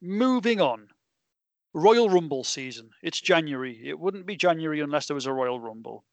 Moving 0.00 0.60
on. 0.60 0.88
Royal 1.74 2.08
Rumble 2.08 2.44
season. 2.44 2.88
It's 3.02 3.20
January. 3.20 3.78
It 3.84 3.98
wouldn't 3.98 4.26
be 4.26 4.36
January 4.36 4.80
unless 4.80 5.06
there 5.06 5.14
was 5.14 5.26
a 5.26 5.32
Royal 5.32 5.60
Rumble. 5.60 6.04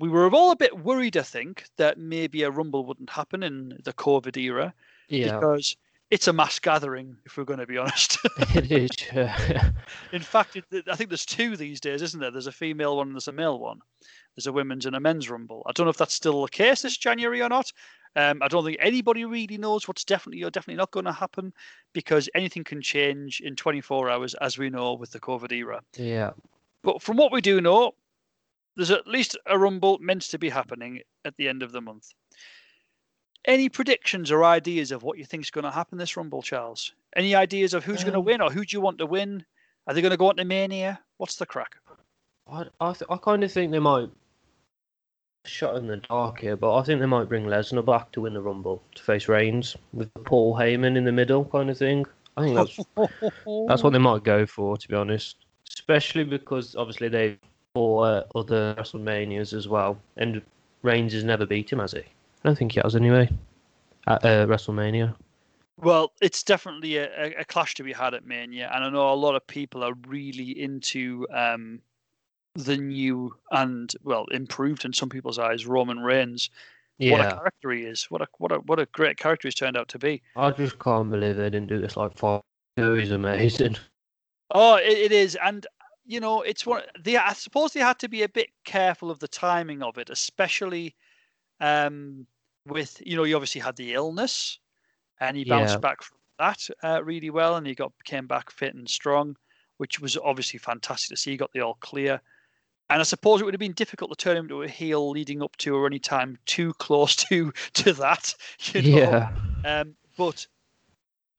We 0.00 0.08
were 0.08 0.28
all 0.30 0.52
a 0.52 0.56
bit 0.56 0.78
worried, 0.78 1.18
I 1.18 1.22
think, 1.22 1.66
that 1.76 1.98
maybe 1.98 2.42
a 2.42 2.50
Rumble 2.50 2.86
wouldn't 2.86 3.10
happen 3.10 3.42
in 3.42 3.78
the 3.84 3.92
COVID 3.92 4.36
era 4.38 4.74
Yeah, 5.08 5.34
because 5.34 5.76
it's 6.10 6.28
a 6.28 6.32
mass 6.32 6.58
gathering, 6.58 7.16
if 7.24 7.36
we're 7.36 7.44
going 7.44 7.58
to 7.58 7.66
be 7.66 7.78
honest. 7.78 8.18
it 8.54 8.70
is. 8.70 8.90
Yeah. 9.12 9.70
in 10.12 10.22
fact, 10.22 10.56
it, 10.56 10.64
I 10.88 10.96
think 10.96 11.10
there's 11.10 11.26
two 11.26 11.56
these 11.56 11.80
days, 11.80 12.02
isn't 12.02 12.20
there? 12.20 12.30
There's 12.30 12.46
a 12.46 12.52
female 12.52 12.96
one 12.96 13.08
and 13.08 13.16
there's 13.16 13.28
a 13.28 13.32
male 13.32 13.58
one. 13.58 13.80
There's 14.36 14.46
a 14.46 14.52
women's 14.52 14.86
and 14.86 14.96
a 14.96 15.00
men's 15.00 15.30
Rumble. 15.30 15.62
I 15.66 15.72
don't 15.72 15.86
know 15.86 15.90
if 15.90 15.96
that's 15.96 16.14
still 16.14 16.42
the 16.42 16.48
case 16.48 16.82
this 16.82 16.96
January 16.96 17.42
or 17.42 17.48
not. 17.48 17.72
Um, 18.16 18.42
I 18.42 18.48
don't 18.48 18.64
think 18.64 18.76
anybody 18.80 19.24
really 19.24 19.58
knows 19.58 19.88
what's 19.88 20.04
definitely 20.04 20.42
or 20.44 20.50
definitely 20.50 20.78
not 20.78 20.92
going 20.92 21.06
to 21.06 21.12
happen 21.12 21.52
because 21.92 22.28
anything 22.34 22.62
can 22.62 22.80
change 22.80 23.40
in 23.40 23.56
24 23.56 24.08
hours, 24.10 24.34
as 24.34 24.56
we 24.56 24.70
know 24.70 24.94
with 24.94 25.10
the 25.10 25.20
COVID 25.20 25.52
era. 25.52 25.80
yeah. 25.96 26.30
But 26.82 27.00
from 27.00 27.16
what 27.16 27.32
we 27.32 27.40
do 27.40 27.60
know, 27.62 27.92
there's 28.76 28.90
at 28.90 29.06
least 29.06 29.38
a 29.46 29.58
Rumble 29.58 29.98
meant 30.00 30.22
to 30.22 30.38
be 30.38 30.50
happening 30.50 31.00
at 31.24 31.34
the 31.36 31.48
end 31.48 31.62
of 31.62 31.72
the 31.72 31.80
month. 31.80 32.12
Any 33.46 33.68
predictions 33.68 34.30
or 34.30 34.44
ideas 34.44 34.90
of 34.90 35.02
what 35.02 35.18
you 35.18 35.24
think 35.24 35.42
is 35.42 35.50
going 35.50 35.64
to 35.64 35.70
happen 35.70 35.98
this 35.98 36.16
Rumble, 36.16 36.42
Charles? 36.42 36.92
Any 37.14 37.34
ideas 37.34 37.74
of 37.74 37.84
who's 37.84 38.02
going 38.02 38.14
to 38.14 38.20
Um, 38.20 38.24
win 38.24 38.40
or 38.40 38.50
who 38.50 38.64
do 38.64 38.76
you 38.76 38.80
want 38.80 38.98
to 38.98 39.06
win? 39.06 39.44
Are 39.86 39.92
they 39.92 40.00
going 40.00 40.12
to 40.12 40.16
go 40.16 40.28
on 40.28 40.36
to 40.36 40.44
Mania? 40.44 41.00
What's 41.18 41.36
the 41.36 41.46
crack? 41.46 41.76
I 42.50 42.64
I, 42.80 42.92
th- 42.92 43.10
I 43.10 43.16
kind 43.18 43.44
of 43.44 43.52
think 43.52 43.70
they 43.70 43.78
might 43.78 44.08
shot 45.44 45.76
in 45.76 45.86
the 45.86 45.98
dark 45.98 46.40
here, 46.40 46.56
but 46.56 46.74
I 46.74 46.82
think 46.82 47.00
they 47.00 47.06
might 47.06 47.28
bring 47.28 47.44
Lesnar 47.44 47.84
back 47.84 48.12
to 48.12 48.22
win 48.22 48.32
the 48.34 48.40
Rumble 48.40 48.82
to 48.94 49.02
face 49.02 49.28
Reigns 49.28 49.76
with 49.92 50.12
Paul 50.24 50.54
Heyman 50.54 50.96
in 50.96 51.04
the 51.04 51.12
middle, 51.12 51.44
kind 51.44 51.68
of 51.68 51.76
thing. 51.76 52.06
I 52.36 52.42
think 52.42 52.56
that's 52.56 52.76
that's 53.68 53.82
what 53.82 53.92
they 53.92 53.98
might 53.98 54.24
go 54.24 54.46
for, 54.46 54.76
to 54.76 54.88
be 54.88 54.94
honest. 54.94 55.36
Especially 55.68 56.24
because 56.24 56.74
obviously 56.76 57.08
they 57.08 57.38
fought 57.74 58.02
uh, 58.02 58.24
other 58.38 58.74
WrestleManias 58.78 59.52
as 59.52 59.68
well, 59.68 59.98
and 60.16 60.40
Reigns 60.82 61.12
has 61.12 61.24
never 61.24 61.44
beat 61.46 61.70
him, 61.72 61.78
has 61.80 61.92
he? 61.92 62.02
I 62.44 62.48
don't 62.48 62.56
think 62.56 62.72
he 62.72 62.80
has 62.82 62.94
anyway. 62.94 63.30
At 64.06 64.24
uh, 64.24 64.46
WrestleMania. 64.46 65.14
Well, 65.80 66.12
it's 66.20 66.42
definitely 66.42 66.98
a, 66.98 67.40
a, 67.40 67.44
clash 67.44 67.74
to 67.76 67.82
be 67.82 67.92
had 67.92 68.14
at 68.14 68.26
Mania, 68.26 68.70
and 68.72 68.84
I 68.84 68.90
know 68.90 69.12
a 69.12 69.14
lot 69.14 69.34
of 69.34 69.46
people 69.46 69.82
are 69.82 69.94
really 70.06 70.60
into 70.60 71.26
um, 71.32 71.80
the 72.54 72.76
new 72.76 73.34
and 73.50 73.90
well 74.04 74.26
improved 74.26 74.84
in 74.84 74.92
some 74.92 75.08
people's 75.08 75.38
eyes 75.38 75.66
Roman 75.66 76.00
Reigns. 76.00 76.50
Yeah. 76.98 77.12
What 77.12 77.20
a 77.20 77.36
character 77.36 77.70
he 77.72 77.82
is! 77.82 78.04
What 78.04 78.22
a 78.22 78.28
what 78.38 78.52
a 78.52 78.56
what 78.56 78.78
a 78.78 78.86
great 78.86 79.16
character 79.16 79.48
he's 79.48 79.56
turned 79.56 79.76
out 79.76 79.88
to 79.88 79.98
be. 79.98 80.22
I 80.36 80.52
just 80.52 80.78
can't 80.78 81.10
believe 81.10 81.36
they 81.36 81.50
didn't 81.50 81.66
do 81.66 81.80
this 81.80 81.96
like 81.96 82.16
five. 82.16 82.42
years. 82.76 83.00
He's 83.00 83.10
amazing. 83.10 83.76
Oh, 84.50 84.76
it, 84.76 84.98
it 84.98 85.12
is, 85.12 85.36
and 85.42 85.66
you 86.06 86.20
know, 86.20 86.42
it's 86.42 86.64
one. 86.64 86.82
They, 87.02 87.16
I 87.16 87.32
suppose 87.32 87.72
they 87.72 87.80
had 87.80 87.98
to 88.00 88.08
be 88.08 88.22
a 88.22 88.28
bit 88.28 88.50
careful 88.64 89.10
of 89.10 89.18
the 89.18 89.26
timing 89.26 89.82
of 89.82 89.98
it, 89.98 90.08
especially 90.08 90.94
um, 91.60 92.26
with 92.66 93.02
you 93.04 93.16
know, 93.16 93.24
he 93.24 93.34
obviously 93.34 93.60
had 93.60 93.76
the 93.76 93.94
illness, 93.94 94.58
and 95.20 95.36
he 95.36 95.44
bounced 95.44 95.80
Yeah. 95.80 95.82
back 95.82 96.02
from 96.02 96.18
that 96.38 96.60
uh, 96.84 97.02
really 97.04 97.30
well, 97.30 97.56
and 97.56 97.66
he 97.66 97.74
got 97.74 97.92
came 98.04 98.26
back 98.26 98.50
fit 98.50 98.74
and 98.74 98.88
strong, 98.90 99.36
which 99.78 100.00
was 100.00 100.16
obviously 100.18 100.58
fantastic 100.58 101.10
to 101.10 101.22
see. 101.22 101.32
He 101.32 101.36
got 101.38 101.52
the 101.52 101.60
all 101.62 101.76
clear, 101.76 102.20
and 102.90 103.00
I 103.00 103.04
suppose 103.04 103.40
it 103.40 103.44
would 103.44 103.54
have 103.54 103.60
been 103.60 103.72
difficult 103.72 104.10
to 104.12 104.16
turn 104.16 104.36
him 104.38 104.48
to 104.48 104.62
a 104.62 104.68
heel 104.68 105.10
leading 105.10 105.42
up 105.42 105.56
to 105.58 105.76
or 105.76 105.86
any 105.86 105.98
time 106.00 106.38
too 106.46 106.74
close 106.74 107.16
to 107.28 107.52
to 107.74 107.92
that. 107.94 108.34
You 108.74 108.82
know? 108.82 109.20
Yeah, 109.20 109.30
Um, 109.64 109.96
but 110.16 110.46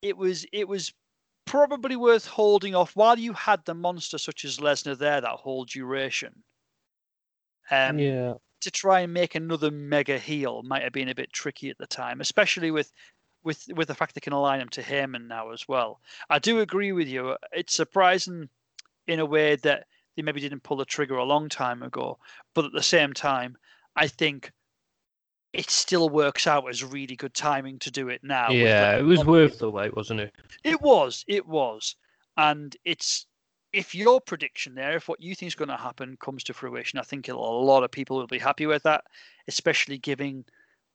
it 0.02 0.16
was 0.16 0.46
it 0.52 0.68
was 0.68 0.94
probably 1.44 1.96
worth 1.96 2.26
holding 2.26 2.74
off 2.74 2.96
while 2.96 3.18
you 3.18 3.34
had 3.34 3.64
the 3.66 3.74
monster 3.74 4.18
such 4.18 4.44
as 4.44 4.58
Lesnar 4.58 4.96
there 4.98 5.20
that 5.20 5.36
whole 5.40 5.64
duration. 5.66 6.44
Um, 7.70 8.06
yeah, 8.06 8.34
To 8.62 8.70
try 8.70 9.00
and 9.00 9.12
make 9.12 9.34
another 9.34 9.70
mega 9.70 10.18
heel 10.18 10.62
might 10.62 10.82
have 10.82 10.92
been 10.92 11.08
a 11.08 11.14
bit 11.14 11.32
tricky 11.32 11.70
at 11.70 11.78
the 11.78 11.86
time, 11.86 12.20
especially 12.20 12.70
with 12.70 12.92
with 13.44 13.64
with 13.74 13.88
the 13.88 13.94
fact 13.94 14.14
they 14.14 14.20
can 14.20 14.32
align 14.32 14.60
him 14.60 14.68
to 14.70 14.82
Heyman 14.82 15.28
now 15.28 15.52
as 15.52 15.68
well. 15.68 16.00
I 16.28 16.38
do 16.38 16.60
agree 16.60 16.92
with 16.92 17.06
you. 17.08 17.36
It's 17.52 17.74
surprising 17.74 18.48
in 19.06 19.20
a 19.20 19.26
way 19.26 19.56
that 19.56 19.86
they 20.16 20.22
maybe 20.22 20.40
didn't 20.40 20.62
pull 20.62 20.78
the 20.78 20.84
trigger 20.84 21.16
a 21.16 21.24
long 21.24 21.48
time 21.48 21.82
ago, 21.82 22.18
but 22.54 22.64
at 22.64 22.72
the 22.72 22.82
same 22.82 23.12
time, 23.12 23.56
I 23.94 24.08
think 24.08 24.52
it 25.52 25.70
still 25.70 26.08
works 26.08 26.46
out 26.46 26.68
as 26.68 26.82
really 26.84 27.16
good 27.16 27.34
timing 27.34 27.78
to 27.80 27.90
do 27.90 28.08
it 28.08 28.22
now. 28.22 28.50
yeah. 28.50 28.96
It 28.96 29.02
was 29.04 29.24
worth 29.24 29.58
the 29.58 29.70
wait, 29.70 29.94
wasn't 29.96 30.20
it? 30.20 30.34
it 30.64 30.80
was, 30.80 31.24
it 31.28 31.46
was, 31.46 31.96
and 32.36 32.76
it's 32.84 33.26
if 33.76 33.94
your 33.94 34.22
prediction 34.22 34.74
there, 34.74 34.96
if 34.96 35.06
what 35.06 35.20
you 35.20 35.34
think 35.34 35.48
is 35.48 35.54
going 35.54 35.68
to 35.68 35.76
happen 35.76 36.16
comes 36.18 36.42
to 36.44 36.54
fruition, 36.54 36.98
I 36.98 37.02
think 37.02 37.28
a 37.28 37.34
lot 37.34 37.84
of 37.84 37.90
people 37.90 38.16
will 38.16 38.26
be 38.26 38.38
happy 38.38 38.64
with 38.64 38.82
that, 38.84 39.04
especially 39.48 39.98
giving 39.98 40.46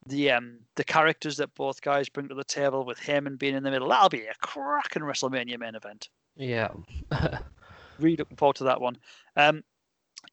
the 0.07 0.31
um 0.31 0.57
the 0.77 0.83
characters 0.83 1.37
that 1.37 1.53
both 1.53 1.79
guys 1.81 2.09
bring 2.09 2.27
to 2.27 2.33
the 2.33 2.43
table 2.43 2.83
with 2.83 2.97
him 2.97 3.27
and 3.27 3.37
being 3.37 3.55
in 3.55 3.61
the 3.61 3.69
middle. 3.69 3.89
That'll 3.89 4.09
be 4.09 4.25
a 4.25 4.33
cracking 4.41 5.03
WrestleMania 5.03 5.59
main 5.59 5.75
event. 5.75 6.09
Yeah. 6.35 6.69
really 7.99 8.17
looking 8.17 8.37
forward 8.37 8.55
to 8.55 8.63
that 8.63 8.81
one. 8.81 8.97
Um, 9.35 9.63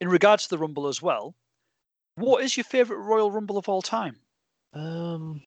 in 0.00 0.08
regards 0.08 0.44
to 0.44 0.50
the 0.50 0.58
Rumble 0.58 0.88
as 0.88 1.02
well, 1.02 1.34
what 2.14 2.42
is 2.42 2.56
your 2.56 2.64
favourite 2.64 3.04
Royal 3.04 3.30
Rumble 3.30 3.58
of 3.58 3.68
all 3.68 3.82
time? 3.82 4.16
um. 4.72 5.42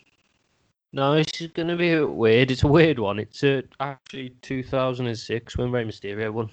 No, 0.93 1.15
this 1.15 1.39
is 1.39 1.47
gonna 1.47 1.77
be 1.77 1.93
a 1.93 1.99
bit 1.99 2.11
weird. 2.11 2.51
It's 2.51 2.63
a 2.63 2.67
weird 2.67 2.99
one. 2.99 3.19
It's 3.19 3.43
uh, 3.43 3.61
actually 3.79 4.31
2006 4.41 5.57
when 5.57 5.71
Rey 5.71 5.85
Mysterio 5.85 6.31
won. 6.31 6.49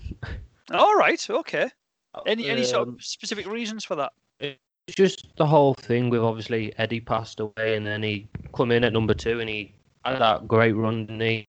All 0.72 0.94
right, 0.96 1.29
okay. 1.29 1.68
Any 2.27 2.48
any 2.48 2.64
sort 2.64 2.88
Um, 2.88 2.94
of 2.94 3.05
specific 3.05 3.46
reasons 3.46 3.85
for 3.85 3.96
that? 3.96 4.12
It's 4.40 4.96
just 4.96 5.27
the 5.37 5.46
whole 5.46 5.74
thing 5.74 6.09
with 6.09 6.22
obviously 6.22 6.72
Eddie 6.79 7.01
passed 7.01 7.40
away 7.40 7.77
and 7.77 7.87
then 7.87 8.03
he 8.03 8.27
come 8.55 8.70
in 8.70 8.85
at 8.85 8.92
number 8.92 9.12
two 9.12 9.40
and 9.40 9.48
he 9.48 9.74
had 10.05 10.18
that 10.18 10.48
great 10.48 10.72
run 10.72 11.07
he? 11.20 11.46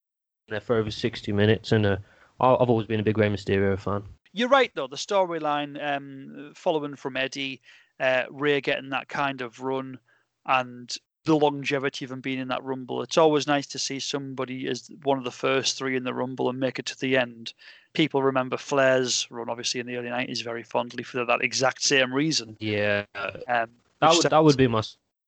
there 0.49 0.59
for 0.59 0.75
over 0.75 0.91
60 0.91 1.31
minutes 1.31 1.71
and 1.71 1.85
uh, 1.85 1.97
I've 2.41 2.69
always 2.69 2.87
been 2.87 2.99
a 2.99 3.03
big 3.03 3.17
Rey 3.17 3.29
Mysterio 3.29 3.79
fan. 3.79 4.03
You're 4.33 4.49
right 4.49 4.71
though. 4.75 4.87
The 4.87 4.95
storyline 4.95 5.81
um, 5.81 6.51
following 6.55 6.95
from 6.95 7.17
Eddie, 7.17 7.61
uh, 7.99 8.23
Rey 8.29 8.61
getting 8.61 8.89
that 8.89 9.07
kind 9.07 9.41
of 9.41 9.59
run, 9.61 9.97
and 10.45 10.93
the 11.25 11.35
longevity 11.35 12.05
of 12.05 12.11
him 12.11 12.21
being 12.21 12.39
in 12.39 12.47
that 12.47 12.63
Rumble. 12.63 13.01
It's 13.01 13.17
always 13.17 13.45
nice 13.47 13.67
to 13.67 13.79
see 13.79 13.99
somebody 13.99 14.67
as 14.67 14.89
one 15.03 15.17
of 15.17 15.23
the 15.23 15.31
first 15.31 15.77
three 15.77 15.95
in 15.95 16.03
the 16.03 16.13
Rumble 16.13 16.49
and 16.49 16.59
make 16.59 16.79
it 16.79 16.85
to 16.87 16.99
the 16.99 17.17
end. 17.17 17.53
People 17.93 18.23
remember 18.23 18.57
Flair's 18.57 19.27
run, 19.29 19.49
obviously 19.49 19.79
in 19.79 19.87
the 19.87 19.97
early 19.97 20.09
'90s, 20.09 20.43
very 20.43 20.63
fondly 20.63 21.03
for 21.03 21.25
that 21.25 21.41
exact 21.41 21.83
same 21.83 22.13
reason. 22.13 22.55
Yeah, 22.59 23.05
Um, 23.15 23.69
that 23.99 24.13
would, 24.13 24.23
that 24.29 24.43
would 24.43 24.57
be 24.57 24.67
my 24.67 24.81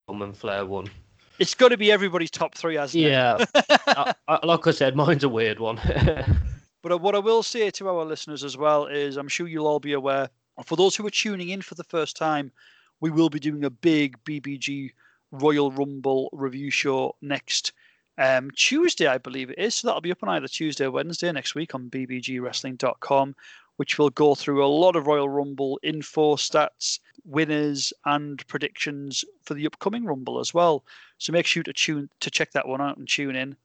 when 0.06 0.32
Flair 0.32 0.64
won. 0.64 0.88
It's 1.38 1.54
got 1.54 1.68
to 1.70 1.76
be 1.76 1.90
everybody's 1.90 2.30
top 2.30 2.54
three, 2.54 2.76
hasn't 2.76 3.02
Yeah, 3.02 3.44
it? 3.54 4.16
I, 4.28 4.46
like 4.46 4.66
I 4.66 4.70
said, 4.70 4.94
mine's 4.94 5.24
a 5.24 5.28
weird 5.28 5.58
one. 5.58 5.80
But 6.82 7.00
what 7.00 7.14
I 7.14 7.20
will 7.20 7.44
say 7.44 7.70
to 7.70 7.88
our 7.88 8.04
listeners 8.04 8.42
as 8.42 8.56
well 8.56 8.86
is 8.86 9.16
I'm 9.16 9.28
sure 9.28 9.46
you'll 9.46 9.68
all 9.68 9.78
be 9.78 9.92
aware, 9.92 10.28
for 10.64 10.74
those 10.74 10.96
who 10.96 11.06
are 11.06 11.10
tuning 11.10 11.50
in 11.50 11.62
for 11.62 11.76
the 11.76 11.84
first 11.84 12.16
time, 12.16 12.50
we 13.00 13.08
will 13.10 13.30
be 13.30 13.38
doing 13.38 13.64
a 13.64 13.70
big 13.70 14.16
BBG 14.24 14.90
Royal 15.32 15.72
Rumble 15.72 16.28
review 16.32 16.70
show 16.70 17.16
next 17.20 17.72
um, 18.18 18.50
Tuesday, 18.52 19.06
I 19.06 19.18
believe 19.18 19.50
it 19.50 19.58
is. 19.58 19.74
So 19.74 19.88
that'll 19.88 20.00
be 20.00 20.12
up 20.12 20.22
on 20.22 20.28
either 20.28 20.46
Tuesday 20.46 20.84
or 20.84 20.90
Wednesday 20.90 21.32
next 21.32 21.54
week 21.54 21.74
on 21.74 21.90
bbgwrestling.com, 21.90 23.34
which 23.76 23.98
will 23.98 24.10
go 24.10 24.34
through 24.34 24.64
a 24.64 24.66
lot 24.66 24.96
of 24.96 25.06
Royal 25.06 25.28
Rumble 25.28 25.80
info, 25.82 26.36
stats, 26.36 27.00
winners, 27.24 27.92
and 28.04 28.46
predictions 28.46 29.24
for 29.42 29.54
the 29.54 29.66
upcoming 29.66 30.04
Rumble 30.04 30.38
as 30.38 30.52
well. 30.54 30.84
So 31.18 31.32
make 31.32 31.46
sure 31.46 31.62
to 31.62 31.72
tune 31.72 32.08
to 32.20 32.30
check 32.30 32.52
that 32.52 32.68
one 32.68 32.80
out 32.80 32.98
and 32.98 33.08
tune 33.08 33.34
in 33.34 33.56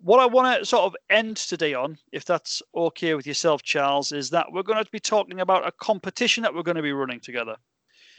what 0.00 0.20
I 0.20 0.26
want 0.26 0.58
to 0.58 0.66
sort 0.66 0.84
of 0.84 0.96
end 1.10 1.36
today 1.36 1.74
on, 1.74 1.98
if 2.12 2.24
that's 2.24 2.62
okay 2.74 3.14
with 3.14 3.26
yourself, 3.26 3.62
Charles, 3.62 4.12
is 4.12 4.30
that 4.30 4.52
we're 4.52 4.62
going 4.62 4.82
to 4.82 4.90
be 4.90 5.00
talking 5.00 5.40
about 5.40 5.66
a 5.66 5.72
competition 5.72 6.42
that 6.42 6.54
we're 6.54 6.62
going 6.62 6.76
to 6.76 6.82
be 6.82 6.92
running 6.92 7.20
together. 7.20 7.56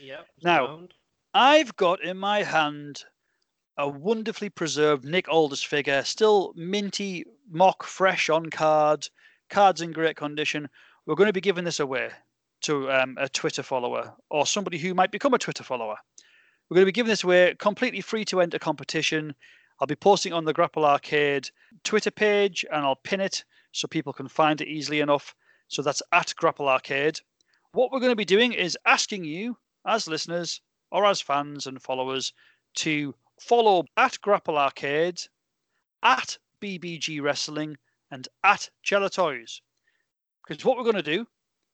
yeah. 0.00 0.20
Now- 0.42 0.80
I've 1.34 1.76
got 1.76 2.02
in 2.02 2.16
my 2.16 2.42
hand 2.42 3.04
a 3.76 3.86
wonderfully 3.86 4.48
preserved 4.48 5.04
Nick 5.04 5.28
Aldis 5.28 5.62
figure, 5.62 6.02
still 6.02 6.54
minty, 6.56 7.24
mock 7.50 7.84
fresh 7.84 8.30
on 8.30 8.48
card, 8.48 9.06
cards 9.50 9.82
in 9.82 9.92
great 9.92 10.16
condition. 10.16 10.70
We're 11.04 11.16
going 11.16 11.28
to 11.28 11.34
be 11.34 11.42
giving 11.42 11.64
this 11.64 11.80
away 11.80 12.10
to 12.62 12.90
um, 12.90 13.16
a 13.20 13.28
Twitter 13.28 13.62
follower 13.62 14.14
or 14.30 14.46
somebody 14.46 14.78
who 14.78 14.94
might 14.94 15.12
become 15.12 15.34
a 15.34 15.38
Twitter 15.38 15.62
follower. 15.62 15.96
We're 16.68 16.76
going 16.76 16.86
to 16.86 16.92
be 16.92 16.92
giving 16.92 17.10
this 17.10 17.24
away 17.24 17.54
completely 17.58 18.00
free 18.00 18.24
to 18.26 18.40
enter 18.40 18.58
competition. 18.58 19.34
I'll 19.80 19.86
be 19.86 19.96
posting 19.96 20.32
on 20.32 20.46
the 20.46 20.54
Grapple 20.54 20.86
Arcade 20.86 21.50
Twitter 21.84 22.10
page 22.10 22.64
and 22.72 22.86
I'll 22.86 22.96
pin 22.96 23.20
it 23.20 23.44
so 23.72 23.86
people 23.86 24.14
can 24.14 24.28
find 24.28 24.62
it 24.62 24.68
easily 24.68 25.00
enough. 25.00 25.34
So 25.68 25.82
that's 25.82 26.02
at 26.10 26.34
Grapple 26.36 26.70
Arcade. 26.70 27.20
What 27.72 27.92
we're 27.92 28.00
going 28.00 28.12
to 28.12 28.16
be 28.16 28.24
doing 28.24 28.54
is 28.54 28.78
asking 28.86 29.24
you, 29.24 29.58
as 29.86 30.08
listeners 30.08 30.62
or 30.90 31.04
as 31.06 31.20
fans 31.20 31.66
and 31.66 31.82
followers, 31.82 32.32
to 32.74 33.14
follow 33.40 33.84
at 33.96 34.20
Grapple 34.20 34.58
Arcade, 34.58 35.20
at 36.02 36.38
BBG 36.60 37.20
Wrestling, 37.22 37.76
and 38.10 38.28
at 38.42 38.70
Chella 38.82 39.10
Toys. 39.10 39.60
Because 40.46 40.64
what 40.64 40.76
we're 40.76 40.84
going 40.84 40.96
to 40.96 41.02
do 41.02 41.26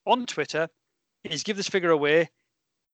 on 0.06 0.26
Twitter 0.26 0.68
is 1.22 1.42
give 1.42 1.56
this 1.56 1.68
figure 1.68 1.90
away. 1.90 2.30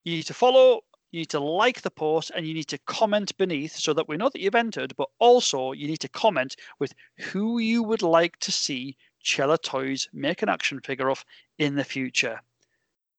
You 0.04 0.16
need 0.16 0.26
to 0.26 0.34
follow, 0.34 0.82
you 1.10 1.20
need 1.20 1.30
to 1.30 1.40
like 1.40 1.82
the 1.82 1.90
post, 1.90 2.30
and 2.34 2.46
you 2.46 2.54
need 2.54 2.68
to 2.68 2.78
comment 2.78 3.36
beneath 3.36 3.76
so 3.76 3.92
that 3.94 4.08
we 4.08 4.16
know 4.16 4.28
that 4.28 4.40
you've 4.40 4.54
entered. 4.54 4.94
But 4.96 5.08
also, 5.18 5.72
you 5.72 5.86
need 5.86 6.00
to 6.00 6.08
comment 6.08 6.56
with 6.78 6.92
who 7.18 7.58
you 7.58 7.82
would 7.82 8.02
like 8.02 8.38
to 8.40 8.52
see 8.52 8.96
Chella 9.22 9.58
Toys 9.58 10.08
make 10.12 10.42
an 10.42 10.48
action 10.48 10.80
figure 10.80 11.10
of 11.10 11.24
in 11.58 11.74
the 11.74 11.84
future. 11.84 12.40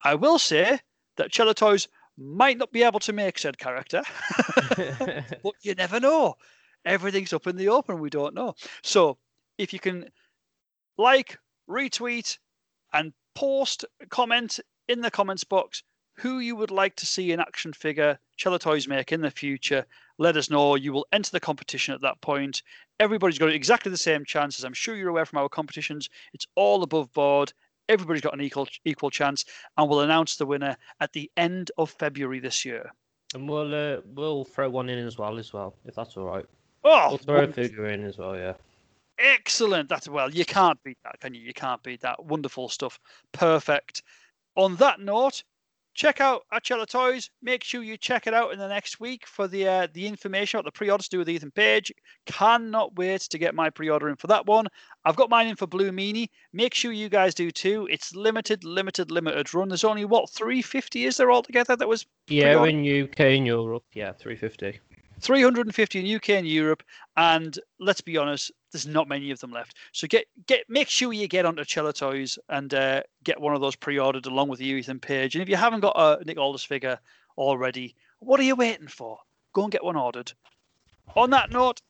I 0.04 0.16
will 0.16 0.40
say 0.40 0.80
that 1.18 1.32
Chella 1.32 1.54
Toys 1.54 1.88
might 2.22 2.58
not 2.58 2.72
be 2.72 2.84
able 2.84 3.00
to 3.02 3.14
make 3.14 3.38
said 3.38 3.58
character, 3.58 4.04
but 4.78 5.54
you 5.62 5.76
never 5.76 6.00
know. 6.00 6.36
Everything's 6.86 7.34
up 7.34 7.48
in 7.48 7.56
the 7.56 7.70
open. 7.70 8.00
We 8.00 8.10
don't 8.10 8.34
know. 8.34 8.56
So 8.84 9.18
if 9.58 9.74
you 9.74 9.80
can 9.80 10.10
like, 10.98 11.38
retweet, 11.70 12.38
and 12.94 13.14
post, 13.36 13.86
comment 14.10 14.60
in 14.88 15.02
the 15.02 15.12
comments 15.12 15.44
box 15.44 15.84
who 16.18 16.40
you 16.40 16.56
would 16.56 16.72
like 16.72 16.96
to 16.98 17.06
see 17.06 17.32
an 17.32 17.40
action 17.40 17.74
figure 17.74 18.20
Chella 18.38 18.60
Toys 18.60 18.88
make 18.88 19.12
in 19.12 19.22
the 19.22 19.32
future, 19.32 19.86
let 20.18 20.38
us 20.38 20.50
know. 20.50 20.76
You 20.76 20.94
will 20.94 21.08
enter 21.12 21.32
the 21.32 21.40
competition 21.40 21.94
at 21.94 22.02
that 22.02 22.22
point. 22.22 22.62
Everybody's 23.00 23.40
got 23.40 23.50
exactly 23.50 23.90
the 23.90 23.98
same 23.98 24.26
chances. 24.26 24.64
I'm 24.64 24.74
sure 24.74 24.96
you're 24.96 25.10
aware 25.10 25.26
from 25.26 25.40
our 25.40 25.50
competitions. 25.50 26.10
It's 26.34 26.46
all 26.56 26.84
above 26.84 27.12
board. 27.14 27.54
Everybody's 27.92 28.22
got 28.22 28.34
an 28.34 28.42
equal 28.42 28.68
equal 28.86 29.10
chance, 29.10 29.46
and 29.78 29.90
we'll 29.90 30.02
announce 30.02 30.38
the 30.38 30.46
winner 30.46 30.76
at 31.00 31.12
the 31.14 31.30
end 31.38 31.72
of 31.78 31.90
February 31.92 32.40
this 32.40 32.64
year. 32.66 32.90
and 33.36 33.48
we'll 33.50 33.74
uh, 33.76 34.02
we'll 34.16 34.46
throw 34.46 34.70
one 34.70 34.90
in 34.90 35.06
as 35.06 35.18
well, 35.18 35.38
as 35.38 35.52
well, 35.54 35.76
if 35.86 35.96
that's 35.96 36.16
all 36.18 36.26
right. 36.26 36.46
Oh, 36.84 37.10
We'll 37.10 37.18
throw 37.20 37.44
a 37.44 37.48
figure 37.48 37.88
in 37.88 38.04
as 38.06 38.18
well, 38.18 38.36
yeah. 38.36 38.54
Excellent. 39.20 39.88
That's 39.90 40.08
well, 40.10 40.32
you 40.32 40.46
can't 40.46 40.82
beat 40.84 40.98
that, 41.04 41.20
can 41.20 41.34
you? 41.36 41.42
You 41.42 41.54
can't 41.54 41.84
beat 41.84 42.02
that. 42.02 42.26
Wonderful 42.26 42.70
stuff. 42.70 43.00
Perfect. 43.34 44.02
On 44.56 44.76
that 44.78 45.00
note, 45.00 45.44
check 45.94 46.22
out 46.22 46.44
Achella 46.54 46.88
Toys. 46.88 47.30
Make 47.42 47.64
sure 47.64 47.84
you 47.84 47.98
check 47.98 48.28
it 48.28 48.34
out 48.34 48.54
in 48.54 48.60
the 48.60 48.68
next 48.68 49.00
week 49.00 49.26
for 49.28 49.48
the 49.48 49.68
uh, 49.68 49.88
the 49.94 50.08
information 50.08 50.58
about 50.60 50.66
the 50.66 50.78
pre-orders 50.78 51.08
to 51.10 51.16
do 51.16 51.20
with 51.20 51.30
Ethan 51.30 51.52
Page. 51.52 51.92
Cannot 52.26 52.96
wait 52.96 53.22
to 53.22 53.38
get 53.38 53.56
my 53.56 53.70
pre-order 53.70 54.10
in 54.10 54.16
for 54.16 54.28
that 54.28 54.46
one. 54.46 54.68
I've 55.06 55.16
got 55.16 55.30
mine 55.30 55.48
in 55.48 55.56
for 55.56 55.68
Blue 55.68 55.92
Meanie. 55.92 56.28
Make 56.54 56.74
sure 56.74 56.92
you 56.92 57.10
guys 57.10 57.34
do 57.34 57.52
too. 57.52 57.88
It's 57.92 58.16
limited, 58.16 58.64
limited, 58.64 59.12
limited 59.12 59.54
run. 59.54 59.70
There's 59.70 59.84
only 59.84 60.06
what 60.06 60.30
350 60.30 61.06
is 61.06 61.18
there 61.18 61.32
altogether 61.32 61.76
that 61.76 61.88
was 61.88 62.06
Yeah, 62.28 62.54
Pre-order. 62.60 62.70
in 62.70 63.04
UK 63.10 63.20
and 63.38 63.48
Europe, 63.48 63.84
yeah, 63.94 64.14
350. 64.14 64.80
350 65.22 66.00
in 66.00 66.16
UK 66.16 66.30
and 66.32 66.48
Europe, 66.48 66.84
and 67.16 67.60
let's 67.80 68.02
be 68.02 68.18
honest, 68.18 68.52
there's 68.72 68.88
not 68.88 69.08
many 69.08 69.32
of 69.32 69.40
them 69.40 69.52
left. 69.52 69.78
So 69.92 70.08
get 70.08 70.26
get 70.48 70.66
make 70.70 70.90
sure 70.90 71.14
you 71.14 71.28
get 71.28 71.46
onto 71.46 71.64
Chella 71.64 71.94
Toys 71.94 72.40
and 72.50 72.74
uh, 72.74 73.04
get 73.24 73.40
one 73.40 73.54
of 73.54 73.62
those 73.62 73.76
pre-ordered 73.76 74.26
along 74.26 74.50
with 74.50 74.62
you, 74.62 74.78
Ethan 74.78 75.00
Page. 75.00 75.36
And 75.36 75.42
if 75.42 75.50
you 75.50 75.56
haven't 75.56 75.82
got 75.82 75.94
a 75.96 76.24
Nick 76.26 76.38
Aldis 76.38 76.64
figure 76.64 77.00
already, 77.38 77.96
what 78.20 78.40
are 78.40 78.44
you 78.44 78.56
waiting 78.56 78.88
for? 78.88 79.18
Go 79.54 79.64
and 79.64 79.72
get 79.72 79.84
one 79.84 79.96
ordered. 79.96 80.32
On 81.16 81.30
that 81.32 81.52
note, 81.52 81.82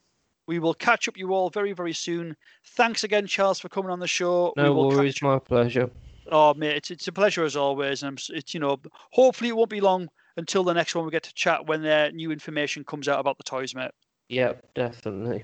we 0.47 0.59
will 0.59 0.73
catch 0.73 1.07
up 1.07 1.17
you 1.17 1.33
all 1.33 1.49
very 1.49 1.73
very 1.73 1.93
soon. 1.93 2.35
Thanks 2.65 3.03
again, 3.03 3.27
Charles, 3.27 3.59
for 3.59 3.69
coming 3.69 3.91
on 3.91 3.99
the 3.99 4.07
show. 4.07 4.53
We 4.57 4.63
No 4.63 4.73
will 4.73 4.89
catch 4.89 4.97
worries, 4.97 5.21
my 5.21 5.39
pleasure. 5.39 5.89
Oh, 6.31 6.53
mate, 6.53 6.75
it's, 6.75 6.91
it's 6.91 7.07
a 7.07 7.11
pleasure 7.11 7.43
as 7.43 7.55
always. 7.55 8.03
And 8.03 8.09
I'm, 8.09 8.35
it's, 8.35 8.53
you 8.53 8.59
know, 8.59 8.79
hopefully 9.11 9.49
it 9.49 9.55
won't 9.55 9.69
be 9.69 9.81
long 9.81 10.09
until 10.37 10.63
the 10.63 10.73
next 10.73 10.95
one 10.95 11.05
we 11.05 11.11
get 11.11 11.23
to 11.23 11.33
chat 11.33 11.65
when 11.67 11.81
their 11.81 12.11
new 12.11 12.31
information 12.31 12.83
comes 12.83 13.07
out 13.07 13.19
about 13.19 13.37
the 13.37 13.43
toys, 13.43 13.75
mate. 13.75 13.91
Yeah, 14.29 14.53
definitely. 14.75 15.43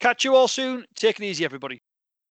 Catch 0.00 0.24
you 0.24 0.34
all 0.34 0.48
soon. 0.48 0.84
Take 0.94 1.18
it 1.18 1.24
easy, 1.24 1.44
everybody. 1.44 1.80